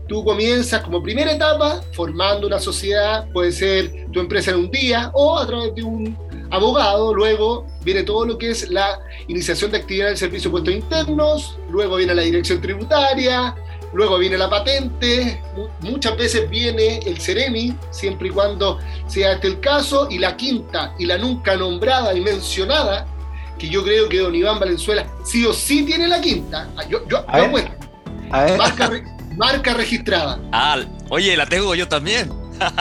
tú 0.08 0.22
comienzas 0.24 0.82
como 0.82 1.02
primera 1.02 1.32
etapa 1.32 1.80
formando 1.92 2.46
una 2.46 2.58
sociedad, 2.58 3.26
puede 3.32 3.52
ser 3.52 4.06
tu 4.12 4.20
empresa 4.20 4.50
en 4.50 4.58
un 4.58 4.70
día 4.70 5.10
o 5.14 5.38
a 5.38 5.46
través 5.46 5.74
de 5.74 5.82
un 5.82 6.16
abogado, 6.50 7.14
luego 7.14 7.66
viene 7.82 8.02
todo 8.02 8.26
lo 8.26 8.38
que 8.38 8.50
es 8.50 8.68
la 8.68 9.00
iniciación 9.28 9.70
de 9.70 9.78
actividad 9.78 10.08
del 10.08 10.18
servicio 10.18 10.50
de 10.50 10.52
puestos 10.52 10.74
internos, 10.74 11.58
luego 11.70 11.96
viene 11.96 12.14
la 12.14 12.22
dirección 12.22 12.60
tributaria, 12.60 13.54
Luego 13.94 14.18
viene 14.18 14.36
la 14.36 14.50
patente, 14.50 15.40
muchas 15.80 16.16
veces 16.16 16.50
viene 16.50 16.98
el 17.06 17.20
Ceremi, 17.20 17.76
siempre 17.90 18.28
y 18.28 18.30
cuando 18.32 18.80
sea 19.06 19.34
este 19.34 19.46
el 19.46 19.60
caso, 19.60 20.08
y 20.10 20.18
la 20.18 20.36
quinta 20.36 20.94
y 20.98 21.06
la 21.06 21.16
nunca 21.16 21.56
nombrada 21.56 22.12
y 22.12 22.20
mencionada, 22.20 23.06
que 23.56 23.68
yo 23.68 23.84
creo 23.84 24.08
que 24.08 24.18
don 24.18 24.34
Iván 24.34 24.58
Valenzuela 24.58 25.06
sí 25.24 25.46
o 25.46 25.52
sí 25.52 25.84
tiene 25.84 26.08
la 26.08 26.20
quinta. 26.20 26.68
Ah, 26.76 26.82
yo, 26.88 27.06
yo, 27.08 27.24
Marca, 29.36 29.74
registrada. 29.74 30.40
Ah, 30.52 30.78
oye, 31.08 31.36
la 31.36 31.46
tengo 31.46 31.74
yo 31.74 31.88
también. 31.88 32.30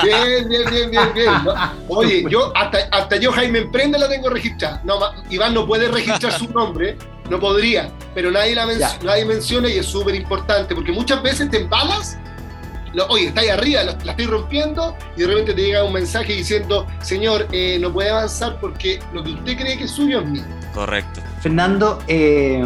Bien, 0.03 0.48
bien, 0.48 0.70
bien, 0.70 0.91
bien, 0.91 1.13
bien. 1.13 1.34
Oye, 1.88 2.25
yo 2.29 2.55
hasta, 2.55 2.77
hasta 2.91 3.15
yo 3.15 3.32
Jaime 3.32 3.60
Emprende 3.60 3.98
la 3.98 4.08
tengo 4.08 4.29
registrada. 4.29 4.82
No, 4.84 5.00
Iván 5.32 5.53
no 5.53 5.65
puede 5.65 5.88
registrar 5.88 6.32
su 6.34 6.48
nombre, 6.50 6.96
no 7.30 7.39
podría, 7.39 7.92
pero 8.13 8.32
nadie 8.32 8.56
la 8.56 8.68
nadie 9.03 9.25
menciona 9.25 9.70
y 9.70 9.77
es 9.77 9.86
súper 9.86 10.15
importante 10.15 10.75
porque 10.75 10.92
muchas 10.92 11.22
veces 11.24 11.50
te 11.50 11.62
embalas, 11.62 12.18
oye, 13.10 13.27
está 13.27 13.42
ahí 13.42 13.50
arriba, 13.50 13.84
la, 13.84 13.92
estoy 14.12 14.25
rompiendo 14.25 14.96
y 15.15 15.22
de 15.22 15.27
repente 15.27 15.53
te 15.53 15.62
llega 15.62 15.84
un 15.84 15.94
mensaje 15.94 16.34
diciendo, 16.34 16.86
señor, 17.01 17.48
eh, 17.51 17.77
no 17.80 17.92
puede 17.92 18.10
avanzar 18.10 18.60
porque 18.60 19.00
lo 19.13 19.24
que 19.24 19.32
usted 19.32 19.58
cree 19.58 19.77
que 19.77 19.86
es 19.86 19.92
suyo 19.92 20.20
es 20.20 20.25
mío. 20.25 20.44
Correcto. 20.74 21.22
Fernando, 21.42 22.00
eh, 22.08 22.63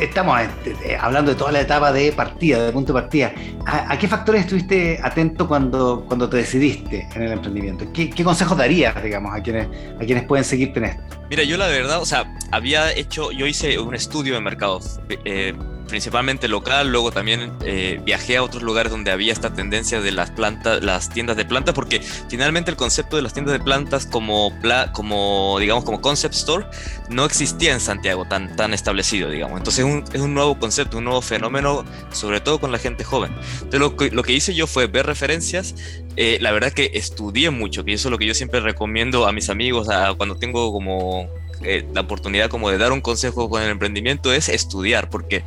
estamos 0.00 0.40
eh, 0.40 0.96
hablando 1.00 1.32
de 1.32 1.36
toda 1.36 1.52
la 1.52 1.60
etapa 1.60 1.92
de 1.92 2.12
partida, 2.12 2.64
de 2.64 2.72
punto 2.72 2.92
de 2.92 3.00
partida. 3.00 3.32
¿A, 3.66 3.98
qué 3.98 4.08
factores 4.08 4.42
estuviste 4.42 5.00
atento 5.02 5.46
cuando, 5.48 6.04
cuando 6.06 6.28
te 6.28 6.38
decidiste 6.38 7.08
en 7.14 7.22
el 7.22 7.32
emprendimiento? 7.32 7.86
¿Qué, 7.92 8.10
consejos 8.24 8.56
darías, 8.56 9.02
digamos, 9.02 9.34
a 9.34 9.42
quienes, 9.42 9.68
a 10.00 10.04
quienes 10.04 10.24
pueden 10.24 10.44
seguirte 10.44 10.78
en 10.80 10.84
esto? 10.86 11.02
Mira, 11.30 11.42
yo 11.42 11.56
la 11.56 11.66
verdad, 11.68 12.00
o 12.00 12.06
sea, 12.06 12.24
había 12.50 12.92
hecho, 12.92 13.32
yo 13.32 13.46
hice 13.46 13.78
un 13.78 13.94
estudio 13.94 14.34
de 14.34 14.40
mercado, 14.40 14.80
eh, 15.24 15.54
principalmente 15.88 16.48
local, 16.48 16.90
luego 16.90 17.10
también 17.12 17.52
eh, 17.64 18.00
viajé 18.04 18.36
a 18.36 18.42
otros 18.42 18.62
lugares 18.62 18.90
donde 18.90 19.10
había 19.10 19.32
esta 19.32 19.54
tendencia 19.54 20.00
de 20.00 20.12
las 20.12 20.30
plantas, 20.30 20.82
las 20.82 21.10
tiendas 21.10 21.36
de 21.36 21.44
plantas, 21.44 21.74
porque 21.74 22.00
finalmente 22.28 22.70
el 22.70 22.76
concepto 22.76 23.16
de 23.16 23.22
las 23.22 23.32
tiendas 23.32 23.52
de 23.52 23.60
plantas 23.60 24.06
como, 24.06 24.52
como 24.92 25.58
digamos, 25.60 25.84
como 25.84 26.00
concept 26.00 26.34
store 26.34 26.66
no 27.08 27.24
existía 27.24 27.72
en 27.72 27.80
Santiago 27.80 28.24
tan, 28.24 28.56
tan 28.56 28.74
establecido, 28.74 29.30
digamos. 29.30 29.58
Entonces 29.58 29.84
es 29.84 29.90
un, 29.90 30.04
es 30.12 30.20
un 30.20 30.34
nuevo 30.34 30.58
concepto, 30.58 30.98
un 30.98 31.04
nuevo 31.04 31.22
fenómeno, 31.22 31.84
sobre 32.12 32.40
todo 32.40 32.60
con 32.60 32.72
la 32.72 32.78
gente 32.78 33.04
joven. 33.04 33.32
Entonces 33.54 33.80
lo 33.80 33.96
que, 33.96 34.10
lo 34.10 34.22
que 34.22 34.32
hice 34.32 34.54
yo 34.54 34.66
fue 34.66 34.86
ver 34.86 35.06
referencias, 35.06 35.74
eh, 36.16 36.38
la 36.40 36.52
verdad 36.52 36.72
que 36.72 36.90
estudié 36.94 37.50
mucho, 37.50 37.84
que 37.84 37.92
eso 37.92 38.08
es 38.08 38.10
lo 38.10 38.18
que 38.18 38.26
yo 38.26 38.34
siempre 38.34 38.60
recomiendo 38.60 39.26
a 39.26 39.32
mis 39.32 39.50
amigos, 39.50 39.88
a, 39.88 40.14
cuando 40.14 40.36
tengo 40.36 40.72
como 40.72 41.28
eh, 41.62 41.86
la 41.92 42.02
oportunidad 42.02 42.50
como 42.50 42.70
de 42.70 42.78
dar 42.78 42.92
un 42.92 43.00
consejo 43.00 43.48
con 43.48 43.62
el 43.62 43.70
emprendimiento 43.70 44.32
es 44.32 44.48
estudiar, 44.48 45.10
porque 45.10 45.44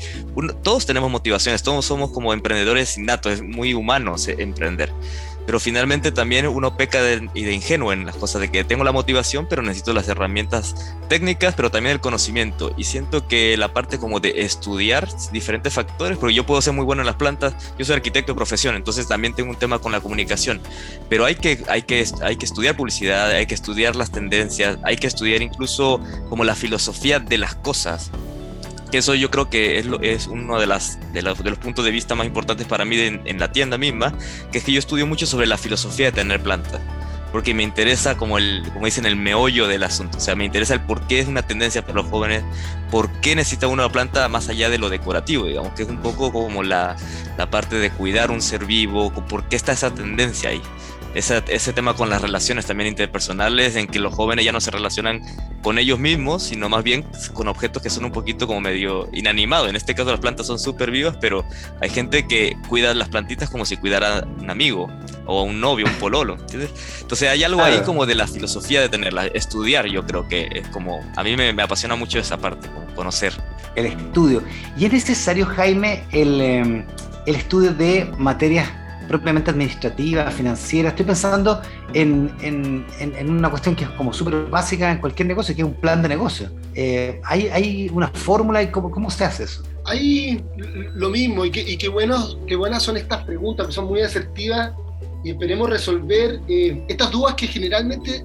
todos 0.64 0.86
tenemos 0.86 1.12
motivaciones, 1.12 1.64
todos 1.64 1.86
somos 1.86 2.12
como 2.12 2.34
emprendedores 2.34 2.98
innatos, 2.98 3.34
es 3.34 3.42
muy 3.42 3.74
humano 3.74 4.16
emprender 4.28 4.92
pero 5.48 5.62
finalmente 5.62 6.12
también 6.12 6.46
uno 6.46 6.76
peca 6.76 7.02
de, 7.02 7.22
de 7.22 7.54
ingenuo 7.54 7.94
en 7.94 8.06
las 8.06 8.18
cosas, 8.18 8.42
de 8.42 8.52
que 8.52 8.66
tengo 8.66 8.84
la 8.84 8.92
motivación, 8.92 9.48
pero 9.50 9.62
necesito 9.62 9.94
las 9.94 10.10
herramientas 10.10 10.94
técnicas, 11.08 11.56
pero 11.56 11.72
también 11.72 11.94
el 11.94 12.02
conocimiento. 12.02 12.74
Y 12.76 12.84
siento 12.84 13.30
que 13.30 13.56
la 13.56 13.72
parte 13.72 13.98
como 13.98 14.20
de 14.20 14.42
estudiar 14.42 15.08
diferentes 15.32 15.74
factores, 15.74 16.18
porque 16.18 16.36
yo 16.36 16.46
puedo 16.46 16.62
ser 16.62 16.74
muy 16.74 16.84
bueno 16.84 17.02
en 17.02 17.06
las 17.06 17.16
plantas, 17.16 17.56
yo 17.80 17.86
soy 17.86 17.96
arquitecto 17.96 18.34
de 18.34 18.36
profesión, 18.36 18.76
entonces 18.76 19.08
también 19.08 19.34
tengo 19.34 19.50
un 19.50 19.56
tema 19.56 19.80
con 19.80 19.94
la 19.94 20.02
comunicación, 20.02 20.60
pero 21.08 21.24
hay 21.24 21.36
que, 21.36 21.64
hay 21.70 21.84
que, 21.84 22.06
hay 22.22 22.36
que 22.36 22.46
estudiar 22.46 22.76
publicidad, 22.76 23.32
hay 23.32 23.46
que 23.46 23.56
estudiar 23.56 23.96
las 23.96 24.12
tendencias, 24.12 24.78
hay 24.84 24.98
que 24.98 25.08
estudiar 25.08 25.42
incluso 25.42 26.02
como 26.28 26.44
la 26.44 26.56
filosofía 26.56 27.22
de 27.22 27.38
las 27.38 27.56
cosas 27.56 28.12
que 28.88 29.00
eso 29.00 29.16
yo 29.16 29.30
creo 29.30 29.50
que 29.50 29.80
es, 29.80 29.86
lo, 29.86 30.00
es 30.02 30.28
uno 30.28 30.60
de, 30.60 30.68
las, 30.68 31.00
de, 31.14 31.22
los, 31.22 31.44
de 31.44 31.50
los 31.50 31.60
puntos 31.60 31.86
de 31.86 31.92
vista 31.92 32.16
más 32.16 32.28
importantes 32.28 32.68
para 32.68 32.86
mí 32.86 32.98
en 33.00 33.40
la 33.40 33.52
tienda 33.52 33.78
misma, 33.78 34.14
que 34.52 34.60
es 34.60 34.64
que 34.64 34.72
yo 34.72 34.80
estudio 34.80 35.08
mucho 35.08 35.26
sobre 35.26 35.48
la 35.48 35.58
filosofía 35.58 36.08
de 36.08 36.12
tener 36.12 36.42
plantas, 36.42 36.82
porque 37.32 37.54
me 37.54 37.64
interesa 37.64 38.18
como 38.18 38.38
el, 38.38 38.64
como 38.74 38.86
dicen, 38.86 39.06
el 39.06 39.16
meollo 39.16 39.68
del 39.68 39.84
asunto, 39.84 40.18
o 40.18 40.22
sea, 40.22 40.36
me 40.36 40.46
interesa 40.46 40.74
el 40.74 40.82
por 40.82 41.02
qué 41.08 41.20
es 41.20 41.28
una 41.28 41.42
tendencia 41.42 41.82
para 41.82 41.96
los 41.96 42.08
jóvenes, 42.08 42.44
por 42.90 43.12
qué 43.22 43.36
necesita 43.36 43.68
una 43.68 43.90
planta 43.90 44.28
más 44.28 44.50
allá 44.50 44.70
de 44.70 44.78
lo 44.78 44.90
decorativo, 44.90 45.46
digamos, 45.46 45.74
que 45.74 45.84
es 45.84 45.90
un 45.90 46.02
poco 46.02 46.32
como 46.32 46.64
la, 46.64 46.96
la 47.38 47.50
parte 47.50 47.76
de 47.78 47.92
cuidar 47.92 48.32
un 48.32 48.42
ser 48.42 48.66
vivo, 48.66 49.12
por 49.12 49.44
qué 49.50 49.56
está 49.56 49.74
esa 49.74 49.94
tendencia 49.94 50.50
ahí. 50.50 50.62
Ese 51.16 51.74
tema 51.74 51.96
con 51.96 52.10
las 52.10 52.22
relaciones 52.22 52.66
también 52.66 52.90
interpersonales, 52.90 53.76
en 53.76 53.88
que 53.88 54.00
los 54.00 54.14
jóvenes 54.14 54.46
ya 54.46 54.52
no 54.52 54.62
se 54.62 54.72
relacionan 54.72 55.22
con 55.64 55.80
ellos 55.80 56.00
mismos, 56.00 56.44
sino 56.44 56.70
más 56.70 56.84
bien 56.84 57.06
con 57.34 57.48
objetos 57.48 57.82
que 57.82 57.90
son 57.90 58.06
un 58.06 58.12
poquito 58.12 58.48
como 58.48 58.62
medio 58.62 59.10
inanimados. 59.12 59.70
En 59.70 59.76
este 59.76 59.96
caso 59.96 60.12
las 60.12 60.20
plantas 60.20 60.48
son 60.48 60.60
súper 60.60 60.92
vivas, 60.92 61.18
pero 61.20 61.44
hay 61.82 61.90
gente 61.90 62.28
que 62.28 62.56
cuida 62.70 62.94
las 62.94 63.10
plantitas 63.10 63.50
como 63.50 63.66
si 63.66 63.78
cuidara 63.78 64.20
a 64.20 64.26
un 64.26 64.50
amigo 64.50 64.88
o 65.26 65.40
a 65.40 65.44
un 65.44 65.60
novio, 65.60 65.86
un 65.86 65.94
pololo. 65.94 66.38
Entonces 67.02 67.30
hay 67.30 67.44
algo 67.44 67.64
ahí 67.64 67.82
como 67.86 68.06
de 68.06 68.16
la 68.16 68.28
filosofía 68.28 68.82
de 68.82 68.90
tenerla, 68.90 69.28
estudiar 69.28 69.88
yo 69.88 70.06
creo 70.06 70.28
que 70.28 70.48
es 70.52 70.68
como, 70.70 71.00
a 71.16 71.24
mí 71.24 71.36
me, 71.36 71.50
apasiona 71.62 71.96
mucho 71.96 72.20
esa 72.20 72.38
parte, 72.38 72.68
como 72.70 72.86
conocer. 72.96 73.34
El 73.76 73.88
estudio. 73.88 74.44
¿Y 74.78 74.86
es 74.86 74.94
necesario, 74.94 75.46
Jaime, 75.46 76.04
el, 76.12 76.42
em, 76.42 76.86
el 77.26 77.36
estudio 77.36 77.74
de 77.74 78.12
materias 78.18 78.70
propiamente 79.08 79.52
administrativa, 79.52 80.30
financiera. 80.32 80.90
Estoy 80.90 81.06
pensando 81.06 81.62
en, 81.94 82.32
en, 82.42 82.86
en 83.00 83.30
una 83.30 83.50
cuestión 83.50 83.76
que 83.76 83.86
es 83.86 83.90
como 83.92 84.14
súper 84.14 84.46
básica 84.46 84.92
en 84.92 85.00
cualquier 85.00 85.28
negocio, 85.28 85.56
que 85.56 85.62
es 85.62 85.68
un 85.68 85.74
plan 85.76 86.02
de 86.02 86.10
negocio. 86.10 86.50
Eh, 86.80 87.20
¿hay, 87.24 87.48
¿hay, 87.48 87.90
una 87.92 88.10
fórmula 88.10 88.62
y 88.62 88.68
cómo, 88.68 88.92
cómo 88.92 89.10
se 89.10 89.26
hace 89.26 89.46
eso? 89.46 89.64
Hay 89.86 90.44
lo 90.94 91.10
mismo 91.10 91.46
y 91.46 91.52
qué, 91.52 91.88
buenos, 91.88 92.38
qué 92.46 92.56
buenas 92.56 92.84
son 92.84 92.98
estas 92.98 93.24
preguntas, 93.24 93.68
que 93.68 93.72
son 93.72 93.86
muy 93.86 94.02
asertivas 94.02 94.74
y 95.24 95.32
esperemos 95.32 95.70
resolver 95.70 96.40
eh, 96.48 96.84
estas 96.88 97.10
dudas 97.10 97.36
que 97.36 97.48
generalmente 97.48 98.24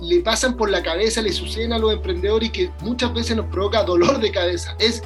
le, 0.00 0.20
pasan 0.20 0.56
por 0.56 0.70
la 0.70 0.82
cabeza, 0.82 1.22
le 1.22 1.32
suceden 1.32 1.72
a 1.72 1.78
los 1.78 1.92
emprendedores 1.92 2.48
y 2.48 2.52
que 2.52 2.70
muchas 2.80 3.12
veces 3.12 3.36
nos 3.36 3.46
provoca 3.46 3.82
dolor 3.82 4.20
de 4.20 4.30
cabeza. 4.30 4.74
Es 4.78 5.02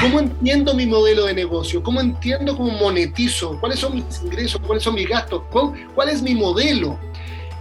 cómo 0.00 0.20
entiendo 0.20 0.74
mi 0.74 0.86
modelo 0.86 1.26
de 1.26 1.34
negocio, 1.34 1.82
cómo 1.82 2.00
entiendo 2.00 2.56
cómo 2.56 2.70
monetizo, 2.72 3.58
cuáles 3.60 3.80
son 3.80 3.94
mis 3.94 4.22
ingresos, 4.22 4.60
cuáles 4.66 4.84
son 4.84 4.94
mis 4.94 5.08
gastos, 5.08 5.42
cuál, 5.50 6.08
es 6.08 6.22
mi 6.22 6.34
modelo. 6.34 6.98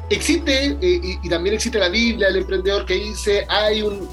Existe, 0.10 0.78
eh, 0.82 1.20
y, 1.22 1.30
también 1.30 1.54
existe 1.56 1.78
la 1.78 1.90
Biblia 1.90 2.28
del 2.28 2.38
emprendedor 2.38 2.86
que 2.86 2.96
dice, 2.96 3.46
hay 3.48 3.84
un, 3.84 4.08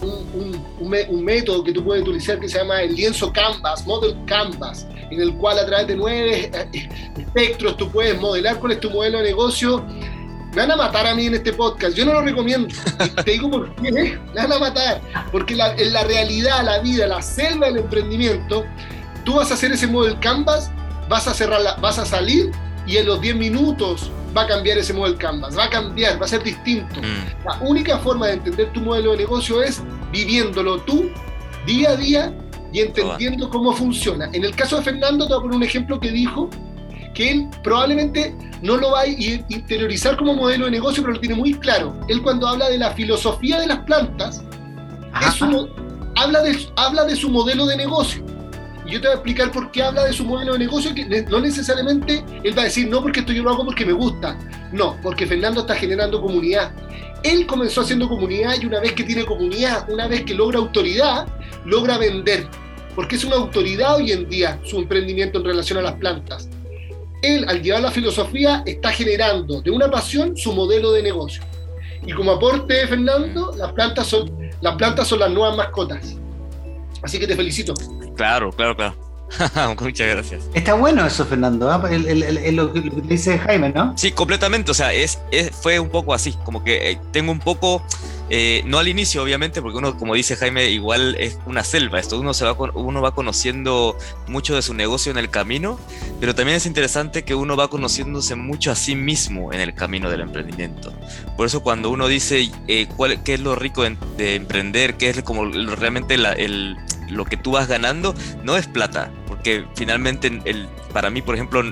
un, 0.80 1.24
método 1.24 1.64
que 1.64 1.72
tú 1.72 1.82
puedes 1.82 2.02
utilizar 2.02 2.38
que 2.38 2.48
se 2.48 2.58
llama 2.58 2.82
el 2.82 2.94
lienzo 2.94 3.32
Canvas, 3.32 3.86
Model 3.86 4.14
Canvas, 4.26 4.86
en 5.10 5.20
el 5.20 5.34
cual 5.34 5.58
a 5.58 5.66
través 5.66 5.86
de 5.86 5.96
nueve 5.96 6.50
eh, 6.52 6.88
espectros 7.16 7.76
tú 7.76 7.90
puedes 7.90 8.20
modelar 8.20 8.58
cuál 8.60 8.72
es 8.72 8.80
tu 8.80 8.90
modelo 8.90 9.18
de 9.18 9.24
negocio 9.24 9.84
me 10.56 10.62
van 10.62 10.70
a 10.70 10.76
matar 10.76 11.06
a 11.06 11.14
mí 11.14 11.26
en 11.26 11.34
este 11.34 11.52
podcast. 11.52 11.94
Yo 11.94 12.06
no 12.06 12.14
lo 12.14 12.22
recomiendo. 12.22 12.74
Te 13.24 13.32
digo 13.32 13.50
por 13.50 13.74
qué. 13.76 13.92
Me 13.92 14.18
van 14.34 14.52
a 14.52 14.58
matar. 14.58 15.02
Porque 15.30 15.52
en 15.52 15.92
la 15.92 16.04
realidad, 16.04 16.64
la 16.64 16.78
vida, 16.78 17.06
la 17.06 17.20
selva 17.20 17.66
del 17.66 17.76
emprendimiento, 17.76 18.64
tú 19.24 19.34
vas 19.34 19.50
a 19.50 19.54
hacer 19.54 19.72
ese 19.72 19.86
model 19.86 20.18
canvas, 20.18 20.70
vas 21.10 21.28
a 21.28 21.34
cerrar, 21.34 21.60
vas 21.82 21.98
a 21.98 22.06
salir 22.06 22.52
y 22.86 22.96
en 22.96 23.04
los 23.04 23.20
10 23.20 23.36
minutos 23.36 24.10
va 24.34 24.42
a 24.42 24.46
cambiar 24.46 24.78
ese 24.78 24.94
model 24.94 25.18
canvas. 25.18 25.58
Va 25.58 25.64
a 25.64 25.70
cambiar, 25.70 26.18
va 26.18 26.24
a 26.24 26.28
ser 26.28 26.42
distinto. 26.42 27.02
Mm. 27.02 27.44
La 27.44 27.58
única 27.60 27.98
forma 27.98 28.28
de 28.28 28.32
entender 28.34 28.72
tu 28.72 28.80
modelo 28.80 29.10
de 29.10 29.18
negocio 29.18 29.62
es 29.62 29.82
viviéndolo 30.10 30.78
tú 30.80 31.10
día 31.66 31.90
a 31.90 31.96
día 31.96 32.34
y 32.72 32.80
entendiendo 32.80 33.50
cómo 33.50 33.74
funciona. 33.74 34.30
En 34.32 34.42
el 34.42 34.56
caso 34.56 34.78
de 34.78 34.84
Fernando, 34.84 35.26
te 35.26 35.34
voy 35.34 35.40
a 35.40 35.42
poner 35.42 35.56
un 35.58 35.62
ejemplo 35.64 36.00
que 36.00 36.10
dijo 36.10 36.48
que 37.16 37.30
él 37.30 37.48
probablemente 37.64 38.36
no 38.60 38.76
lo 38.76 38.92
va 38.92 39.00
a 39.00 39.06
interiorizar 39.06 40.18
como 40.18 40.34
modelo 40.34 40.66
de 40.66 40.70
negocio, 40.70 41.02
pero 41.02 41.14
lo 41.14 41.20
tiene 41.20 41.34
muy 41.34 41.54
claro. 41.54 41.98
Él 42.08 42.20
cuando 42.20 42.46
habla 42.46 42.68
de 42.68 42.76
la 42.76 42.90
filosofía 42.90 43.58
de 43.58 43.66
las 43.66 43.78
plantas, 43.80 44.44
habla, 45.12 46.42
de, 46.42 46.58
habla 46.76 47.04
de 47.04 47.16
su 47.16 47.30
modelo 47.30 47.64
de 47.66 47.78
negocio. 47.78 48.22
Y 48.86 48.92
yo 48.92 49.00
te 49.00 49.06
voy 49.06 49.14
a 49.14 49.14
explicar 49.14 49.50
por 49.50 49.70
qué 49.70 49.82
habla 49.82 50.04
de 50.04 50.12
su 50.12 50.26
modelo 50.26 50.52
de 50.52 50.58
negocio, 50.58 50.94
que 50.94 51.22
no 51.22 51.40
necesariamente 51.40 52.22
él 52.44 52.56
va 52.56 52.62
a 52.62 52.64
decir, 52.66 52.86
no, 52.88 53.00
porque 53.00 53.20
esto 53.20 53.32
yo 53.32 53.42
lo 53.42 53.50
hago 53.50 53.64
porque 53.64 53.86
me 53.86 53.94
gusta. 53.94 54.38
No, 54.72 54.96
porque 55.02 55.26
Fernando 55.26 55.62
está 55.62 55.74
generando 55.74 56.20
comunidad. 56.20 56.70
Él 57.22 57.46
comenzó 57.46 57.80
haciendo 57.80 58.08
comunidad 58.08 58.56
y 58.60 58.66
una 58.66 58.78
vez 58.78 58.92
que 58.92 59.04
tiene 59.04 59.24
comunidad, 59.24 59.88
una 59.88 60.06
vez 60.06 60.22
que 60.24 60.34
logra 60.34 60.58
autoridad, 60.58 61.26
logra 61.64 61.96
vender. 61.96 62.46
Porque 62.94 63.16
es 63.16 63.24
una 63.24 63.36
autoridad 63.36 63.96
hoy 63.96 64.12
en 64.12 64.28
día 64.28 64.60
su 64.64 64.76
emprendimiento 64.76 65.38
en 65.38 65.46
relación 65.46 65.78
a 65.78 65.82
las 65.82 65.94
plantas 65.94 66.50
él, 67.22 67.46
al 67.48 67.62
llevar 67.62 67.82
la 67.82 67.90
filosofía, 67.90 68.62
está 68.66 68.90
generando 68.90 69.60
de 69.60 69.70
una 69.70 69.90
pasión 69.90 70.36
su 70.36 70.52
modelo 70.52 70.92
de 70.92 71.02
negocio. 71.02 71.42
Y 72.04 72.12
como 72.12 72.32
aporte, 72.32 72.86
Fernando, 72.86 73.52
las 73.56 73.72
plantas 73.72 74.06
son 74.06 74.30
las, 74.60 74.76
plantas 74.76 75.08
son 75.08 75.20
las 75.20 75.30
nuevas 75.30 75.56
mascotas. 75.56 76.16
Así 77.02 77.18
que 77.18 77.26
te 77.26 77.36
felicito. 77.36 77.74
Claro, 78.16 78.50
claro, 78.52 78.76
claro. 78.76 78.94
Muchas 79.80 80.08
gracias. 80.08 80.48
Está 80.54 80.74
bueno 80.74 81.04
eso, 81.04 81.24
Fernando, 81.24 81.70
¿ah? 81.70 81.78
lo, 81.78 82.72
que 82.72 82.80
dice 83.04 83.38
Jaime, 83.38 83.70
¿no? 83.70 83.92
Sí, 83.96 84.12
completamente. 84.12 84.70
O 84.70 84.74
sea, 84.74 84.92
es, 84.92 85.18
fue 85.60 85.80
un 85.80 85.88
poco 85.88 86.14
así, 86.14 86.34
como 86.44 86.62
que 86.62 86.92
eh, 86.92 87.00
tengo 87.12 87.32
un 87.32 87.40
poco 87.40 87.82
eh, 88.28 88.62
no 88.66 88.78
al 88.78 88.88
inicio, 88.88 89.22
obviamente, 89.22 89.62
porque 89.62 89.78
uno, 89.78 89.96
como 89.96 90.14
dice 90.14 90.36
Jaime, 90.36 90.70
igual 90.70 91.16
es 91.18 91.38
una 91.46 91.62
selva. 91.62 92.00
Esto 92.00 92.18
uno, 92.18 92.34
se 92.34 92.44
va, 92.44 92.56
uno 92.74 93.00
va 93.00 93.14
conociendo 93.14 93.96
mucho 94.26 94.54
de 94.54 94.62
su 94.62 94.74
negocio 94.74 95.12
en 95.12 95.18
el 95.18 95.30
camino, 95.30 95.78
pero 96.18 96.34
también 96.34 96.56
es 96.56 96.66
interesante 96.66 97.24
que 97.24 97.34
uno 97.34 97.56
va 97.56 97.68
conociéndose 97.68 98.34
mucho 98.34 98.72
a 98.72 98.74
sí 98.74 98.96
mismo 98.96 99.52
en 99.52 99.60
el 99.60 99.74
camino 99.74 100.10
del 100.10 100.22
emprendimiento. 100.22 100.92
Por 101.36 101.46
eso 101.46 101.62
cuando 101.62 101.90
uno 101.90 102.08
dice 102.08 102.50
eh, 102.66 102.88
cuál, 102.96 103.22
qué 103.22 103.34
es 103.34 103.40
lo 103.40 103.54
rico 103.54 103.82
de, 103.82 104.34
emprender, 104.34 104.96
qué 104.96 105.10
es 105.10 105.22
como 105.22 105.44
realmente 105.44 106.16
lo 106.16 107.24
que 107.24 107.36
tú 107.36 107.52
vas 107.52 107.68
ganando, 107.68 108.14
no 108.42 108.56
es 108.56 108.66
plata, 108.66 109.12
porque 109.28 109.64
finalmente 109.76 110.40
el, 110.44 110.68
para 110.92 111.10
mí, 111.10 111.22
por 111.22 111.34
ejemplo, 111.34 111.62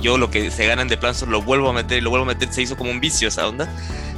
yo 0.00 0.18
lo 0.18 0.30
que 0.30 0.50
se 0.50 0.66
ganan 0.66 0.88
de 0.88 0.96
plan 0.96 1.14
lo 1.28 1.42
vuelvo 1.42 1.70
a 1.70 1.72
meter 1.72 1.98
y 1.98 2.00
lo 2.00 2.10
vuelvo 2.10 2.24
a 2.24 2.34
meter, 2.34 2.52
se 2.52 2.62
hizo 2.62 2.76
como 2.76 2.90
un 2.90 3.00
vicio 3.00 3.28
esa 3.28 3.48
onda. 3.48 3.68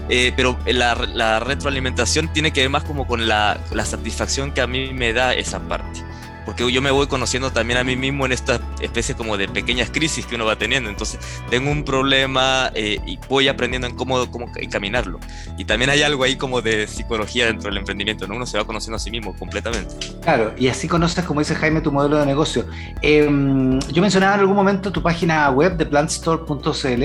Eh, 0.09 0.33
pero 0.37 0.57
la, 0.67 1.41
retroalimentación 1.41 2.33
tiene 2.33 2.53
que 2.53 2.61
ver 2.61 2.71
más 2.71 2.85
como 2.85 3.07
con 3.07 3.27
la, 3.29 3.59
satisfacción 3.85 4.53
que 4.53 4.61
a 4.61 4.67
mí 4.67 4.93
me 4.93 5.13
da 5.13 5.35
esa 5.35 5.61
parte. 5.61 6.05
Porque 6.45 6.71
yo 6.71 6.81
me 6.81 6.93
voy 6.93 7.09
conociendo 7.09 7.51
también 7.51 7.77
a 7.77 7.83
mí 7.83 7.97
mismo 7.97 8.25
en 8.25 8.31
esta 8.31 8.61
especie 8.81 9.17
como 9.17 9.37
de 9.37 9.49
pequeñas 9.49 9.91
crisis 9.91 10.27
que 10.27 10.37
uno 10.37 10.45
va 10.45 10.55
teniendo. 10.55 10.89
Entonces, 10.89 11.19
tengo 11.51 11.73
un 11.73 11.85
problema 11.85 12.71
eh, 12.73 13.01
y 13.05 13.19
voy 13.29 13.49
aprendiendo 13.49 13.89
en 13.89 13.97
cómo, 13.97 14.31
cómo 14.31 14.47
encaminarlo. 14.55 15.19
Y 15.59 15.65
también 15.65 15.91
hay 15.91 16.03
algo 16.03 16.23
ahí 16.23 16.37
como 16.37 16.63
de 16.63 16.87
psicología 16.87 17.47
dentro 17.47 17.69
del 17.69 17.79
emprendimiento, 17.79 18.29
¿no? 18.29 18.37
Uno 18.37 18.47
se 18.47 18.59
va 18.59 18.65
conociendo 18.65 18.95
a 18.95 19.01
sí 19.01 19.11
mismo 19.11 19.35
completamente. 19.37 19.97
Claro, 20.23 20.55
y 20.57 20.69
así 20.69 20.87
conoces, 20.87 21.25
como 21.25 21.41
dice 21.41 21.57
Jaime, 21.57 21.81
tu 21.81 21.91
modelo 21.91 22.17
de 22.19 22.27
negocio. 22.27 22.65
Em, 23.03 23.81
yo 23.81 24.01
mencionaba 24.01 24.35
en 24.35 24.41
algún 24.41 24.55
momento 24.55 24.93
tu 24.93 25.03
página 25.03 25.51
web 25.51 25.77
de 25.77 25.85
plantstore.cl. 25.85 27.05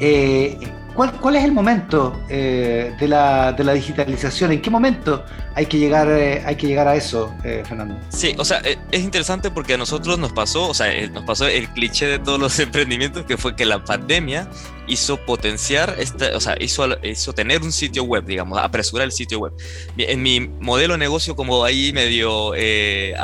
Eh, 0.00 0.56
¿Cuál, 0.98 1.36
es 1.36 1.44
el 1.44 1.52
momento 1.52 2.24
eh, 2.28 2.92
de, 2.98 3.06
la, 3.06 3.52
digitalización? 3.52 4.50
¿En 4.50 4.60
qué 4.60 4.68
momento 4.68 5.24
hay 5.54 5.66
que 5.66 5.78
llegar, 5.78 6.10
eh, 6.10 6.42
hay 6.44 6.56
que 6.56 6.66
llegar 6.66 6.88
a 6.88 6.96
eso, 6.96 7.32
eh, 7.44 7.62
Fernando? 7.64 7.96
Sí, 8.08 8.34
o 8.36 8.44
sea, 8.44 8.60
es 8.90 9.00
interesante 9.00 9.52
porque 9.52 9.74
a 9.74 9.76
nosotros 9.76 10.18
nos 10.18 10.32
pasó, 10.32 10.68
o 10.68 10.74
sea, 10.74 10.88
nos 11.10 11.22
pasó 11.22 11.46
el 11.46 11.68
cliché 11.68 12.06
de 12.06 12.18
todos 12.18 12.40
los 12.40 12.58
emprendimientos, 12.58 13.24
que 13.26 13.36
fue 13.36 13.54
que 13.54 13.64
la 13.64 13.84
pandemia 13.84 14.48
hizo 14.88 15.18
potenciar, 15.24 15.96
esta, 15.98 16.36
o 16.36 16.40
sea, 16.40 16.56
hizo, 16.60 16.86
hizo 17.02 17.32
tener 17.32 17.62
un 17.62 17.72
sitio 17.72 18.04
web, 18.04 18.24
digamos, 18.24 18.58
apresurar 18.58 19.04
el 19.04 19.12
sitio 19.12 19.38
web. 19.38 19.52
En 19.96 20.22
mi 20.22 20.40
modelo 20.40 20.94
de 20.94 20.98
negocio, 20.98 21.36
como 21.36 21.64
ahí 21.64 21.92
medio 21.92 22.54
eh, 22.54 23.14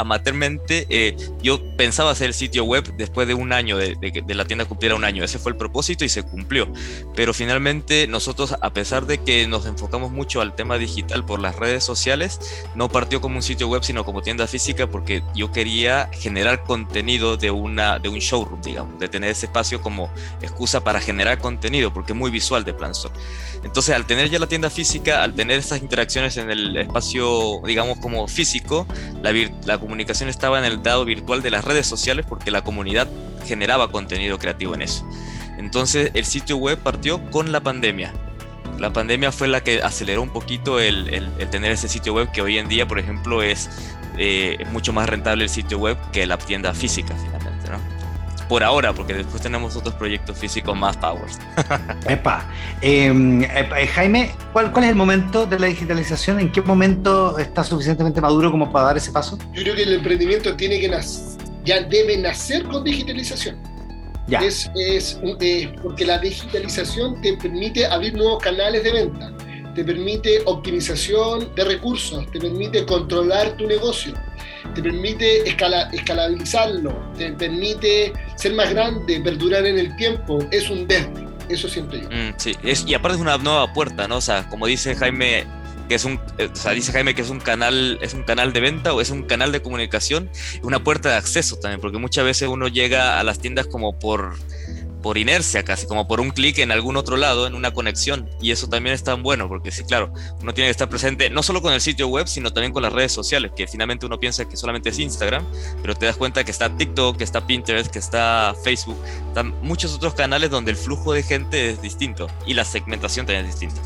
eh, 0.69 1.17
yo 1.43 1.77
pensaba 1.77 2.11
hacer 2.11 2.29
el 2.29 2.35
sitio 2.35 2.65
web 2.65 2.95
después 2.97 3.27
de 3.27 3.35
un 3.35 3.53
año, 3.53 3.77
de, 3.77 3.97
de, 3.97 4.35
la 4.35 4.45
tienda 4.45 4.65
cumpliera 4.65 4.95
un 4.95 5.05
año. 5.05 5.25
Ese 5.25 5.39
fue 5.39 5.53
el 5.53 5.59
propósito 5.59 6.05
y 6.05 6.09
se 6.09 6.23
cumplió. 6.23 6.73
Pero 7.15 7.35
finalmente 7.35 8.07
nosotros, 8.07 8.55
a 8.61 8.73
pesar 8.73 9.07
de 9.07 9.19
que 9.19 9.47
nos 9.47 9.67
enfocamos 9.67 10.11
mucho 10.11 10.41
al 10.41 10.55
tema 10.55 10.79
digital 10.79 11.25
por 11.25 11.41
las 11.41 11.57
redes 11.57 11.85
sociales, 11.85 12.41
no 12.75 12.89
partió 12.89 13.21
como 13.21 13.37
un 13.37 13.43
sitio 13.43 13.69
web, 13.69 13.83
sino 13.83 14.05
como 14.05 14.23
tienda 14.23 14.47
física, 14.47 14.87
porque 14.87 15.23
yo 15.35 15.51
quería 15.53 16.11
generar 16.13 16.63
contenido 16.63 17.37
de, 17.37 17.51
una, 17.51 17.99
de 17.99 18.09
un 18.09 18.19
showroom, 18.19 18.61
digamos, 18.63 18.99
de 18.99 19.09
tener 19.09 19.31
ese 19.31 19.47
espacio 19.47 19.81
como 19.81 20.11
excusa 20.43 20.83
para 20.83 21.01
generar 21.01 21.39
contenido 21.39 21.54
contenido, 21.55 21.93
porque 21.93 22.13
es 22.13 22.19
muy 22.19 22.31
visual 22.31 22.65
de 22.65 22.75
Planstore. 22.75 23.15
Entonces, 23.63 23.95
al 23.95 24.07
tener 24.07 24.29
ya 24.29 24.39
la 24.39 24.47
tienda 24.47 24.71
física, 24.71 25.23
al 25.23 25.35
tener 25.35 25.59
estas 25.59 25.81
interacciones 25.81 26.37
en 26.37 26.51
el 26.51 26.77
espacio, 26.77 27.61
digamos, 27.65 27.99
como 27.99 28.27
físico, 28.29 28.87
la, 29.23 29.33
la 29.65 29.79
comunicación 29.79 30.29
estaba 30.29 30.59
en 30.59 30.65
el 30.65 30.83
dado 30.83 31.05
virtual 31.05 31.43
de 31.43 31.51
las 31.51 31.65
redes 31.65 31.87
sociales 31.87 32.27
porque 32.29 32.51
la 32.51 32.63
comunidad 32.63 33.09
generaba 33.47 33.91
contenido 33.91 34.39
creativo 34.39 34.75
en 34.75 34.83
eso. 34.83 35.07
Entonces, 35.59 36.11
el 36.15 36.25
sitio 36.25 36.57
web 36.57 36.79
partió 36.79 37.31
con 37.31 37.53
la 37.53 37.61
pandemia. 37.61 38.13
La 38.79 38.93
pandemia 38.93 39.31
fue 39.31 39.47
la 39.47 39.63
que 39.63 39.83
aceleró 39.83 40.23
un 40.23 40.31
poquito 40.31 40.81
el, 40.81 41.09
el, 41.09 41.49
tener 41.51 41.71
ese 41.73 41.89
sitio 41.89 42.13
web 42.13 42.31
que 42.33 42.43
hoy 42.43 42.59
en 42.59 42.69
día, 42.69 42.89
por 42.89 42.99
ejemplo, 42.99 43.43
es, 43.43 43.71
eh, 44.19 44.57
es 44.59 44.69
mucho 44.73 44.93
más 44.93 45.09
rentable 45.09 45.45
el 45.45 45.51
sitio 45.51 45.79
web 45.79 45.97
que 46.13 46.27
la 46.27 46.39
tienda 46.39 46.75
física, 46.75 47.15
finalmente. 47.15 47.54
Por 48.55 48.63
ahora, 48.63 48.93
porque 48.93 49.15
después 49.15 49.43
tenemos 49.43 49.75
otros 49.75 49.97
proyectos 49.97 50.39
físicos 50.39 50.79
más 50.79 50.97
powers. 50.97 51.41
Epa. 52.09 52.49
Em, 52.81 53.43
eh, 53.43 53.89
Jaime, 53.93 54.31
¿cuál, 54.53 54.71
¿cuál 54.71 54.85
es 54.85 54.91
el 54.93 54.97
momento 54.97 55.45
de 55.45 55.59
la 55.59 55.67
digitalización? 55.67 56.39
¿En 56.39 56.53
qué 56.53 56.63
momento 56.63 57.37
está 57.37 57.65
suficientemente 57.65 58.21
maduro 58.21 58.53
como 58.53 58.71
para 58.71 58.85
dar 58.87 58.97
ese 58.97 59.11
paso? 59.11 59.37
Yo 59.53 59.63
creo 59.65 59.75
que 59.75 59.83
el 59.83 59.95
emprendimiento 59.95 60.55
tiene 60.55 60.79
que 60.79 60.89
nacer, 60.89 61.37
ya 61.65 61.83
debe 61.83 62.17
nacer 62.17 62.63
con 62.63 62.85
digitalización. 62.85 63.57
Ya. 64.29 64.39
Es, 64.39 64.71
es, 64.77 65.19
porque 65.83 66.07
la 66.07 66.19
digitalización 66.19 67.21
te 67.23 67.37
permite 67.37 67.87
abrir 67.87 68.15
nuevos 68.15 68.41
canales 68.41 68.85
de 68.85 68.93
venta, 68.93 69.33
te 69.75 69.83
permite 69.83 70.43
optimización 70.45 71.53
de 71.57 71.65
recursos, 71.65 72.25
te 72.31 72.39
permite 72.39 72.87
controlar 72.87 73.57
tu 73.57 73.67
negocio, 73.67 74.15
te 74.75 74.83
permite 74.83 75.49
escalabilizarlo, 75.49 77.13
te 77.17 77.33
permite 77.33 78.13
ser 78.37 78.55
más 78.55 78.71
grande, 78.71 79.21
perdurar 79.21 79.65
en 79.67 79.79
el 79.79 79.95
tiempo. 79.97 80.39
Es 80.51 80.71
un 80.71 80.87
desde, 80.87 81.27
eso 81.49 81.69
siento 81.69 81.97
yo. 81.97 82.09
Mm, 82.09 82.35
es, 82.65 82.85
y 82.87 82.95
aparte 82.95 83.17
es 83.17 83.23
una 83.23 83.39
nueva 83.39 83.73
puerta, 83.73 84.09
¿no? 84.09 84.17
O 84.17 84.21
sea, 84.21 84.49
como 84.49 84.67
dice 84.67 84.95
Jaime, 84.95 85.45
que 85.89 85.95
es 85.97 86.05
un, 86.05 86.21
eh, 86.39 86.49
o 86.53 86.57
sea, 86.57 86.73
dice 86.73 86.93
Jaime 86.93 87.15
que 87.15 87.23
es 87.23 87.31
un 87.31 87.41
canal, 87.41 87.99
es 88.01 88.15
un 88.15 88.23
canal 88.23 88.53
de 88.53 88.61
venta 88.61 88.95
o 88.95 89.01
es 89.01 89.11
un 89.11 89.25
canal 89.25 89.53
de 89.53 89.61
comunicación, 89.63 90.31
una 90.63 90.83
puerta 90.83 91.11
de 91.11 91.17
acceso 91.17 91.57
también, 91.57 91.81
porque 91.81 91.99
muchas 91.99 92.25
veces 92.25 92.49
uno 92.49 92.69
llega 92.69 93.21
a 93.21 93.25
las 93.25 93.39
tiendas 93.39 93.67
como 93.67 93.99
por 93.99 94.35
por 95.05 95.19
inercia, 95.19 95.63
casi 95.65 95.87
como 95.87 96.09
por 96.09 96.19
un 96.19 96.31
clic 96.31 96.61
en 96.61 96.73
algún 96.73 96.97
otro 96.97 97.19
lado, 97.19 97.47
en 97.47 97.55
una 97.55 97.75
conexión. 97.75 98.27
Y 98.41 98.53
eso 98.53 98.71
también 98.71 98.95
es 98.95 99.05
tan 99.05 99.23
bueno, 99.23 99.49
porque 99.49 99.71
sí, 99.71 99.85
claro, 99.85 100.11
uno 100.41 100.55
tiene 100.55 100.69
que 100.69 100.71
estar 100.71 100.89
presente 100.89 101.29
no 101.29 101.43
solo 101.43 101.61
con 101.61 101.75
el 101.75 101.83
sitio 101.83 102.09
web, 102.09 102.27
sino 102.27 102.55
también 102.55 102.73
con 102.73 102.83
las 102.83 102.91
redes 102.91 103.13
sociales, 103.13 103.53
que 103.55 103.67
finalmente 103.67 104.07
uno 104.07 104.19
piensa 104.19 104.49
que 104.49 104.57
solamente 104.57 104.89
es 104.89 104.99
Instagram, 104.99 105.47
pero 105.83 105.95
te 105.95 106.07
das 106.07 106.17
cuenta 106.17 106.43
que 106.43 106.51
está 106.51 106.75
TikTok, 106.75 107.19
que 107.19 107.25
está 107.25 107.47
Pinterest, 107.47 107.93
que 107.93 107.99
está 107.99 108.55
Facebook, 108.65 108.97
están 109.29 109.55
muchos 109.61 109.93
otros 109.93 110.15
canales 110.15 110.49
donde 110.49 110.71
el 110.71 110.79
flujo 110.79 111.13
de 111.13 111.23
gente 111.23 111.69
es 111.69 111.83
distinto 111.83 112.29
y 112.47 112.55
la 112.55 112.65
segmentación 112.65 113.27
también 113.27 113.45
es 113.45 113.61
distinta. 113.61 113.83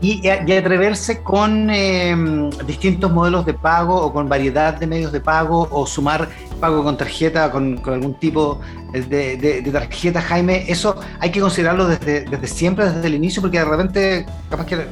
Y, 0.00 0.28
atreverse 0.28 1.22
con 1.22 1.70
em, 1.70 2.50
distintos 2.66 3.10
modelos 3.10 3.46
de 3.46 3.54
pago 3.54 3.96
o 3.96 4.12
con 4.12 4.28
variedad 4.28 4.74
de 4.74 4.86
medios 4.86 5.10
de 5.10 5.20
pago 5.20 5.66
o 5.70 5.86
sumar 5.86 6.28
pago 6.60 6.84
con 6.84 6.98
tarjeta, 6.98 7.50
con, 7.50 7.80
algún 7.86 8.14
tipo 8.14 8.60
de, 8.92 9.68
tarjeta, 9.72 10.20
Jaime, 10.20 10.64
eso 10.68 10.96
hay 11.18 11.30
que 11.30 11.40
considerarlo 11.40 11.88
desde, 11.88 12.46
siempre, 12.46 12.90
desde 12.90 13.06
el 13.06 13.14
inicio, 13.14 13.40
porque 13.40 13.58
de 13.58 13.64
repente 13.64 14.26
capaz 14.50 14.66
que, 14.66 14.86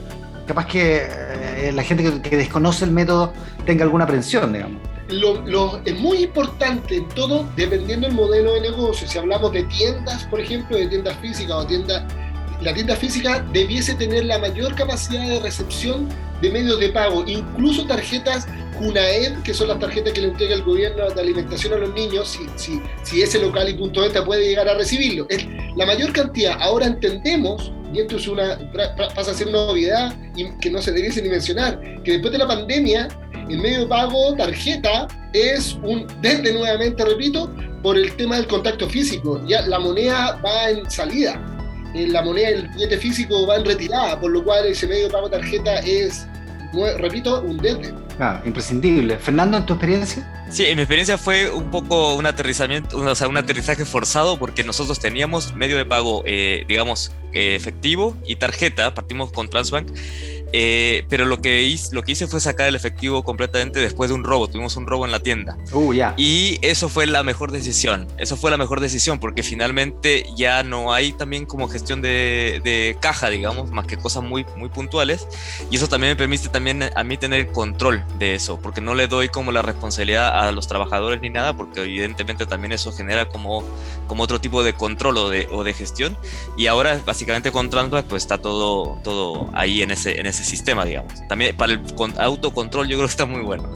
capaz 0.47 0.67
que 0.67 1.03
eh, 1.07 1.73
la 1.75 1.83
gente 1.83 2.21
que, 2.23 2.37
desconoce 2.37 2.87
el 2.87 2.91
método 2.91 3.33
tenga 3.67 3.85
alguna 3.85 4.05
aprensión, 4.05 4.53
digamos. 4.53 4.81
Lo, 5.09 5.81
es 5.85 6.01
muy 6.01 6.25
importante 6.25 7.05
todo, 7.15 7.47
dependiendo 7.57 8.07
del 8.07 8.17
modelo 8.17 8.55
de 8.55 8.63
negocio. 8.63 9.07
Si 9.07 9.19
hablamos 9.19 9.53
de 9.53 9.65
tiendas, 9.65 10.25
por 10.25 10.41
ejemplo, 10.41 10.79
de 10.79 10.87
tiendas 10.87 11.15
físicas 11.19 11.57
o 11.57 11.67
tiendas, 11.67 12.05
la 12.63 12.75
tienda 12.75 12.97
física 12.97 13.45
debiese 13.53 13.95
tener 13.95 14.25
la 14.25 14.39
mayor 14.39 14.75
capacidad 14.75 15.27
de 15.27 15.41
recepción 15.41 16.09
de 16.41 16.51
medios 16.51 16.79
de 16.81 16.91
pago, 16.91 17.25
incluso 17.27 17.87
tarjetas 17.87 18.47
CUNAED, 18.79 19.43
que 19.43 19.55
son 19.55 19.69
las 19.69 19.79
tarjetas 19.79 20.13
que 20.13 20.21
le 20.21 20.29
entrega 20.29 20.55
el 20.55 20.63
gobierno 20.63 21.09
de 21.09 21.21
alimentación 21.21 21.75
a 21.75 21.77
los 21.77 21.95
niños, 21.95 22.29
si, 22.29 22.47
si, 22.57 22.81
si 23.03 23.23
ese 23.23 23.39
local 23.39 23.69
y 23.69 23.75
punto 23.75 24.01
venta 24.01 24.25
puede 24.25 24.47
llegar 24.47 24.69
a 24.69 24.75
recibirlo. 24.75 25.27
La 25.77 25.87
mayor 25.87 26.13
cantidad. 26.13 26.57
Ahora 26.61 26.87
entendemos, 26.87 27.73
y 27.93 28.01
esto 28.01 28.17
es 28.17 28.27
una, 28.27 28.59
pasa 29.15 29.31
a 29.31 29.35
ser 29.35 29.49
una 29.49 29.67
novedad 29.67 30.15
y 30.37 30.51
que 30.59 30.71
no 30.71 30.83
se 30.83 30.93
debiese 30.93 31.23
ni 31.23 31.29
mencionar, 31.29 31.81
que 32.03 32.13
después 32.13 32.33
de 32.33 32.39
la 32.39 32.47
pandemia, 32.47 33.09
el 33.49 33.59
medio 33.59 33.81
de 33.81 33.87
pago 33.87 34.35
tarjeta 34.35 35.07
es 35.33 35.75
un, 35.83 36.07
desde 36.21 36.53
nuevamente, 36.53 37.05
repito, 37.05 37.51
por 37.83 37.99
el 37.99 38.15
tema 38.17 38.37
del 38.37 38.47
contacto 38.47 38.89
físico. 38.89 39.41
Ya 39.47 39.63
la 39.63 39.79
moneda 39.79 40.41
va 40.45 40.71
en 40.71 40.91
salida. 40.91 41.54
Eh, 41.95 42.09
la 42.09 42.23
moneda, 42.23 42.49
el 42.49 42.69
billete 42.69 42.99
físico 42.99 43.47
va 43.47 43.57
en 43.57 43.65
retirada, 43.65 44.19
por 44.21 44.31
lo 44.31 44.43
cual 44.43 44.67
ese 44.67 44.87
medio 44.87 45.05
de 45.05 45.11
pago 45.11 45.31
tarjeta 45.31 45.79
es, 45.81 46.27
repito, 46.99 47.41
un 47.43 47.57
desde. 47.59 47.95
Ah, 48.19 48.41
imprescindible. 48.45 49.19
Fernando, 49.19 49.57
¿en 49.57 49.67
tu 49.67 49.75
experiencia? 49.75 50.47
Sí, 50.51 50.67
en 50.67 50.77
mi 50.77 50.83
experiencia 50.83 51.19
fue 51.19 51.51
un 51.51 51.71
poco 51.71 52.15
un 52.15 52.27
aterrizamiento, 52.27 52.99
o 52.99 53.15
sea, 53.15 53.29
un 53.29 53.37
aterrizaje 53.37 53.85
forzado 53.85 54.39
porque 54.39 54.63
nosotros 54.63 55.01
teníamos 55.01 55.55
medio 55.55 55.77
de 55.77 55.85
pago, 55.85 56.23
eh, 56.27 56.65
digamos, 56.69 57.13
eh, 57.33 57.57
efectivo 57.57 58.17
y 58.25 58.37
tarjeta, 58.37 58.95
partimos 58.95 59.33
con 59.33 59.49
Transbank 59.49 59.89
eh, 60.57 61.05
pero 61.09 61.25
lo 61.25 61.41
que, 61.43 61.65
hice, 61.65 61.93
lo 61.93 62.05
que 62.05 62.13
hice 62.13 62.29
fue 62.29 62.39
sacar 62.39 62.69
el 62.69 62.77
efectivo 62.77 63.25
completamente 63.25 63.81
después 63.81 64.09
de 64.09 64.15
un 64.15 64.23
robo. 64.23 64.47
Tuvimos 64.47 64.77
un 64.77 64.87
robo 64.87 65.05
en 65.05 65.11
la 65.11 65.19
tienda. 65.19 65.59
Uh, 65.73 65.93
ya. 65.93 66.15
Y 66.17 66.61
eso 66.63 66.89
fue 66.89 67.09
la 67.09 67.25
mejor 67.25 67.51
decisión. 67.51 68.07
Eso 68.19 68.37
fue 68.37 68.53
la 68.53 68.57
mejor 68.57 68.79
decisión 68.79 69.19
porque 69.19 69.43
finalmente 69.43 70.25
ya 70.37 70.63
no 70.63 70.93
hay 70.93 71.13
también 71.13 71.45
como 71.45 71.67
gestión 71.67 72.03
de, 72.03 72.61
de, 72.63 72.97
caja, 73.01 73.31
digamos, 73.31 73.73
más 73.73 73.89
que 73.89 73.97
cosas 73.97 74.23
muy, 74.23 74.47
muy 74.57 74.69
puntuales. 74.69 75.27
Y 75.73 75.77
eso 75.77 75.89
también 75.89 76.13
me 76.13 76.17
permite 76.17 76.49
también 76.49 76.85
a 76.85 77.03
mí 77.03 77.17
tener 77.17 77.49
control 77.49 78.05
de 78.21 78.37
eso, 78.37 78.61
porque 78.61 78.81
no 78.81 78.95
le 78.95 79.09
doy 79.09 79.31
como 79.31 79.51
la 79.51 79.61
responsabilidad 79.61 80.39
a 80.39 80.53
los 80.53 80.69
trabajadores 80.69 81.21
ni 81.21 81.31
nada, 81.31 81.57
porque 81.57 81.83
evidentemente 81.83 82.47
también 82.47 82.71
eso 82.71 82.93
genera 82.93 83.29
como, 83.29 83.65
como 84.07 84.23
otro 84.23 84.41
tipo 84.41 84.63
de 84.63 84.75
control 84.75 85.17
o 85.17 85.31
de, 85.31 85.49
o 85.51 85.65
de 85.65 85.75
gestión. 85.75 86.17
Y 86.57 86.69
ahora 86.69 87.01
básicamente 87.05 87.51
con 87.51 87.71
Transbank 87.71 88.07
pues 88.07 88.23
está 88.23 88.39
todo, 88.39 89.01
todo 89.03 89.51
ahí 89.53 89.83
en 89.83 89.91
ese, 89.91 90.21
en 90.21 90.27
ese 90.27 90.44
sistema, 90.45 90.85
digamos. 90.85 91.27
También 91.29 91.57
para 91.57 91.73
el 91.73 91.81
autocontrol 92.19 92.87
yo 92.87 92.97
creo 92.97 93.07
que 93.07 93.11
está 93.11 93.27
muy 93.27 93.43
bueno. 93.43 93.69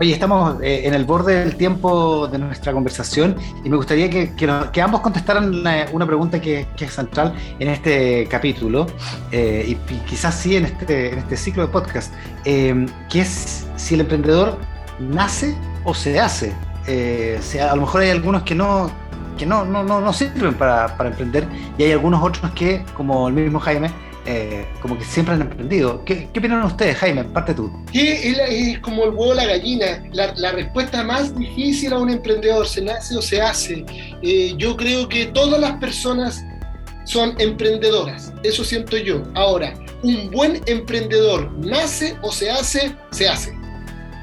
Oye, 0.00 0.12
estamos 0.12 0.60
eh, 0.62 0.82
en 0.84 0.94
el 0.94 1.04
borde 1.04 1.40
del 1.40 1.56
tiempo 1.56 2.28
de 2.28 2.38
nuestra 2.38 2.72
conversación 2.72 3.36
y 3.64 3.68
me 3.68 3.76
gustaría 3.76 4.08
que, 4.08 4.34
que, 4.34 4.82
ambos 4.82 5.00
contestaran 5.00 5.54
una, 5.54 6.06
pregunta 6.06 6.40
que, 6.40 6.66
es 6.78 6.92
central 6.92 7.34
en 7.58 7.68
este 7.68 8.26
capítulo 8.28 8.86
eh, 9.30 9.64
y, 9.68 9.94
quizás 10.06 10.34
sí 10.34 10.56
en 10.56 10.64
este, 10.64 11.12
en 11.12 11.18
este 11.18 11.36
ciclo 11.36 11.66
de 11.66 11.72
podcast, 11.72 12.12
eh, 12.44 12.86
que 13.10 13.20
es 13.20 13.66
si 13.76 13.94
el 13.94 14.00
emprendedor 14.00 14.58
nace 14.98 15.56
o 15.84 15.94
se 15.94 16.18
hace. 16.20 16.52
a 17.60 17.74
lo 17.76 17.82
mejor 17.82 18.02
hay 18.02 18.10
algunos 18.10 18.42
que 18.42 18.54
no, 18.54 18.90
que 19.36 19.46
no, 19.46 19.64
no, 19.64 19.82
no, 19.82 20.00
no 20.00 20.12
sirven 20.12 20.54
para, 20.54 20.96
para, 20.96 21.10
emprender 21.10 21.46
y 21.78 21.84
hay 21.84 21.92
algunos 21.92 22.22
otros 22.22 22.50
que, 22.52 22.84
como 22.94 23.28
el 23.28 23.34
mismo 23.34 23.60
Jaime, 23.60 23.90
eh, 24.24 24.66
como 24.80 24.96
que 24.96 25.04
siempre 25.04 25.34
han 25.34 25.42
emprendido. 25.42 26.04
¿Qué, 26.04 26.28
¿Qué, 26.32 26.38
opinan 26.38 26.62
ustedes, 26.62 26.96
Jaime? 26.98 27.24
Parte 27.24 27.54
tú. 27.54 27.72
es, 27.92 28.78
como 28.78 29.04
el 29.04 29.10
huevo 29.10 29.34
la 29.34 29.46
gallina. 29.46 30.04
La, 30.12 30.52
respuesta 30.52 31.02
más 31.02 31.36
difícil 31.36 31.92
a 31.92 31.98
un 31.98 32.10
emprendedor, 32.10 32.68
¿se 32.68 32.82
nace 32.82 33.16
o 33.16 33.22
se 33.22 33.40
hace? 33.40 33.84
Eh, 34.22 34.54
yo 34.56 34.76
creo 34.76 35.08
que 35.08 35.26
todas 35.26 35.60
las 35.60 35.72
personas 35.78 36.44
son 37.04 37.34
emprendedoras. 37.38 38.32
Eso 38.44 38.64
siento 38.64 38.96
yo. 38.96 39.22
Ahora, 39.34 39.74
un 40.02 40.30
buen 40.30 40.60
emprendedor 40.66 41.50
nace 41.58 42.16
o 42.22 42.30
se 42.30 42.50
hace, 42.50 42.94
se 43.10 43.28
hace. 43.28 43.52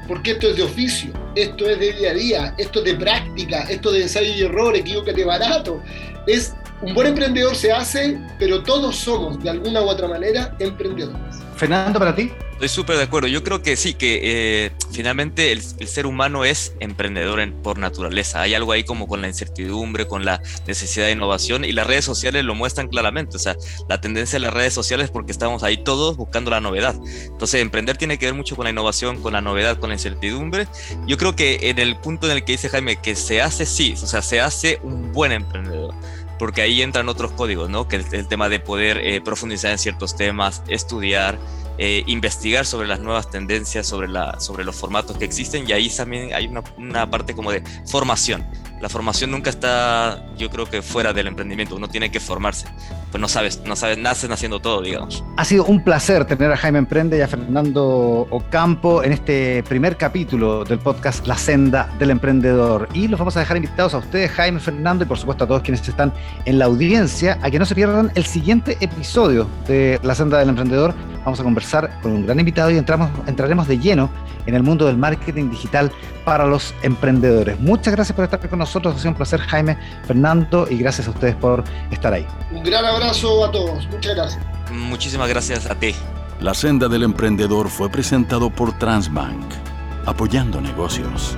Porque 0.08 0.32
esto 0.32 0.48
es 0.48 0.56
de 0.56 0.62
oficio, 0.62 1.12
esto 1.36 1.68
es 1.68 1.78
de 1.78 1.92
día 1.92 2.10
a 2.10 2.14
día, 2.14 2.54
esto 2.58 2.80
es 2.80 2.86
de 2.86 2.94
práctica, 2.96 3.62
esto 3.68 3.92
de 3.92 4.02
ensayo 4.02 4.32
y 4.34 4.42
error, 4.42 4.74
equivócate 4.74 5.24
barato. 5.24 5.80
Es 6.26 6.54
un 6.82 6.94
buen 6.94 7.08
emprendedor 7.08 7.54
se 7.54 7.72
hace, 7.72 8.18
pero 8.38 8.62
todos 8.62 8.96
somos 8.96 9.42
de 9.42 9.50
alguna 9.50 9.82
u 9.82 9.88
otra 9.88 10.08
manera 10.08 10.54
emprendedores. 10.58 11.18
Fernando, 11.56 11.98
para 11.98 12.14
ti. 12.14 12.32
Estoy 12.52 12.68
súper 12.68 12.96
de 12.98 13.04
acuerdo. 13.04 13.26
Yo 13.26 13.42
creo 13.42 13.62
que 13.62 13.74
sí, 13.74 13.94
que 13.94 14.20
eh, 14.22 14.70
finalmente 14.92 15.50
el, 15.50 15.62
ser 15.62 16.04
humano 16.04 16.44
es 16.44 16.74
emprendedor 16.80 17.40
por 17.62 17.78
naturaleza. 17.78 18.42
Hay 18.42 18.54
algo 18.54 18.72
ahí 18.72 18.84
como 18.84 19.08
con 19.08 19.22
la 19.22 19.28
incertidumbre, 19.28 20.06
con 20.06 20.26
la 20.26 20.42
necesidad 20.66 21.06
de 21.06 21.12
innovación 21.12 21.64
y 21.64 21.72
las 21.72 21.86
redes 21.86 22.04
sociales 22.04 22.44
lo 22.44 22.54
muestran 22.54 22.88
claramente. 22.88 23.36
O 23.36 23.40
sea, 23.40 23.56
la 23.88 24.02
tendencia 24.02 24.38
de 24.38 24.44
las 24.44 24.52
redes 24.52 24.74
sociales 24.74 25.06
es 25.06 25.10
porque 25.10 25.32
estamos 25.32 25.62
ahí 25.62 25.78
todos 25.78 26.18
buscando 26.18 26.50
la 26.50 26.60
novedad. 26.60 26.94
Entonces, 27.24 27.62
emprender 27.62 27.96
tiene 27.96 28.18
que 28.18 28.26
ver 28.26 28.34
mucho 28.34 28.56
con 28.56 28.64
la 28.64 28.70
innovación, 28.70 29.22
con 29.22 29.32
la 29.32 29.40
novedad, 29.40 29.78
con 29.78 29.88
la 29.88 29.94
incertidumbre. 29.94 30.66
Yo 31.06 31.16
creo 31.16 31.34
que 31.34 31.70
en 31.70 31.78
el 31.78 31.96
punto 31.96 32.26
en 32.26 32.36
el 32.36 32.44
que 32.44 32.52
dice 32.52 32.68
Jaime 32.68 32.96
que 32.96 33.16
se 33.16 33.40
hace, 33.40 33.64
sí, 33.64 33.94
o 33.94 34.06
sea, 34.06 34.20
se 34.20 34.38
hace 34.42 34.80
un 34.82 35.12
buen 35.12 35.32
emprendedor 35.32 35.94
porque 36.40 36.62
ahí 36.62 36.80
entran 36.80 37.06
otros 37.10 37.32
códigos, 37.32 37.68
¿no? 37.68 37.86
Que 37.86 37.96
el, 37.96 38.06
el 38.12 38.26
tema 38.26 38.48
de 38.48 38.60
poder 38.60 38.96
eh, 38.96 39.20
profundizar 39.20 39.72
en 39.72 39.78
ciertos 39.78 40.16
temas, 40.16 40.62
estudiar, 40.68 41.38
eh, 41.76 42.02
investigar 42.06 42.64
sobre 42.64 42.88
las 42.88 42.98
nuevas 42.98 43.28
tendencias, 43.28 43.86
sobre, 43.86 44.08
la, 44.08 44.40
sobre 44.40 44.64
los 44.64 44.74
formatos 44.74 45.18
que 45.18 45.26
existen 45.26 45.68
y 45.68 45.72
ahí 45.72 45.90
también 45.90 46.32
hay 46.32 46.46
una, 46.46 46.64
una 46.78 47.10
parte 47.10 47.34
como 47.34 47.52
de 47.52 47.62
formación 47.86 48.46
la 48.80 48.88
formación 48.88 49.30
nunca 49.30 49.50
está, 49.50 50.24
yo 50.38 50.48
creo 50.48 50.66
que 50.66 50.80
fuera 50.80 51.12
del 51.12 51.26
emprendimiento, 51.26 51.76
uno 51.76 51.88
tiene 51.88 52.10
que 52.10 52.18
formarse, 52.18 52.66
pues 53.10 53.20
no 53.20 53.28
sabes, 53.28 53.60
no 53.66 53.76
sabes, 53.76 53.98
naces 53.98 54.30
haciendo 54.30 54.60
todo, 54.60 54.80
digamos. 54.80 55.22
Ha 55.36 55.44
sido 55.44 55.64
un 55.64 55.84
placer 55.84 56.24
tener 56.24 56.50
a 56.50 56.56
Jaime 56.56 56.78
Emprende 56.78 57.18
y 57.18 57.20
a 57.20 57.28
Fernando 57.28 58.26
Ocampo 58.30 59.02
en 59.02 59.12
este 59.12 59.62
primer 59.64 59.96
capítulo 59.96 60.64
del 60.64 60.78
podcast 60.78 61.26
La 61.26 61.36
Senda 61.36 61.92
del 61.98 62.10
Emprendedor. 62.10 62.88
Y 62.94 63.08
los 63.08 63.18
vamos 63.18 63.36
a 63.36 63.40
dejar 63.40 63.58
invitados 63.58 63.92
a 63.92 63.98
ustedes, 63.98 64.30
Jaime, 64.30 64.60
Fernando, 64.60 65.04
y 65.04 65.06
por 65.06 65.18
supuesto 65.18 65.44
a 65.44 65.46
todos 65.46 65.62
quienes 65.62 65.86
están 65.86 66.12
en 66.46 66.58
la 66.58 66.64
audiencia, 66.64 67.38
a 67.42 67.50
que 67.50 67.58
no 67.58 67.66
se 67.66 67.74
pierdan 67.74 68.10
el 68.14 68.24
siguiente 68.24 68.78
episodio 68.80 69.46
de 69.68 70.00
La 70.02 70.14
Senda 70.14 70.38
del 70.38 70.48
Emprendedor. 70.48 70.94
Vamos 71.24 71.38
a 71.38 71.42
conversar 71.42 72.00
con 72.00 72.12
un 72.12 72.24
gran 72.24 72.38
invitado 72.38 72.70
y 72.70 72.78
entramos, 72.78 73.10
entraremos 73.26 73.68
de 73.68 73.78
lleno 73.78 74.08
en 74.46 74.54
el 74.54 74.62
mundo 74.62 74.86
del 74.86 74.96
marketing 74.96 75.50
digital 75.50 75.92
para 76.24 76.46
los 76.46 76.74
emprendedores. 76.82 77.58
Muchas 77.60 77.94
gracias 77.94 78.14
por 78.14 78.24
estar 78.24 78.40
con 78.48 78.58
nosotros, 78.70 78.94
ha 78.94 78.98
sido 78.98 79.10
un 79.10 79.16
placer 79.16 79.40
Jaime, 79.40 79.76
Fernando 80.06 80.66
y 80.70 80.78
gracias 80.78 81.08
a 81.08 81.10
ustedes 81.10 81.34
por 81.34 81.64
estar 81.90 82.12
ahí. 82.12 82.26
Un 82.52 82.62
gran 82.62 82.84
abrazo 82.84 83.44
a 83.44 83.50
todos, 83.50 83.86
muchas 83.88 84.14
gracias. 84.14 84.42
Muchísimas 84.70 85.28
gracias 85.28 85.66
a 85.66 85.74
ti. 85.74 85.94
La 86.40 86.54
senda 86.54 86.88
del 86.88 87.02
emprendedor 87.02 87.68
fue 87.68 87.90
presentado 87.90 88.48
por 88.48 88.78
Transbank, 88.78 89.44
apoyando 90.06 90.60
negocios. 90.60 91.36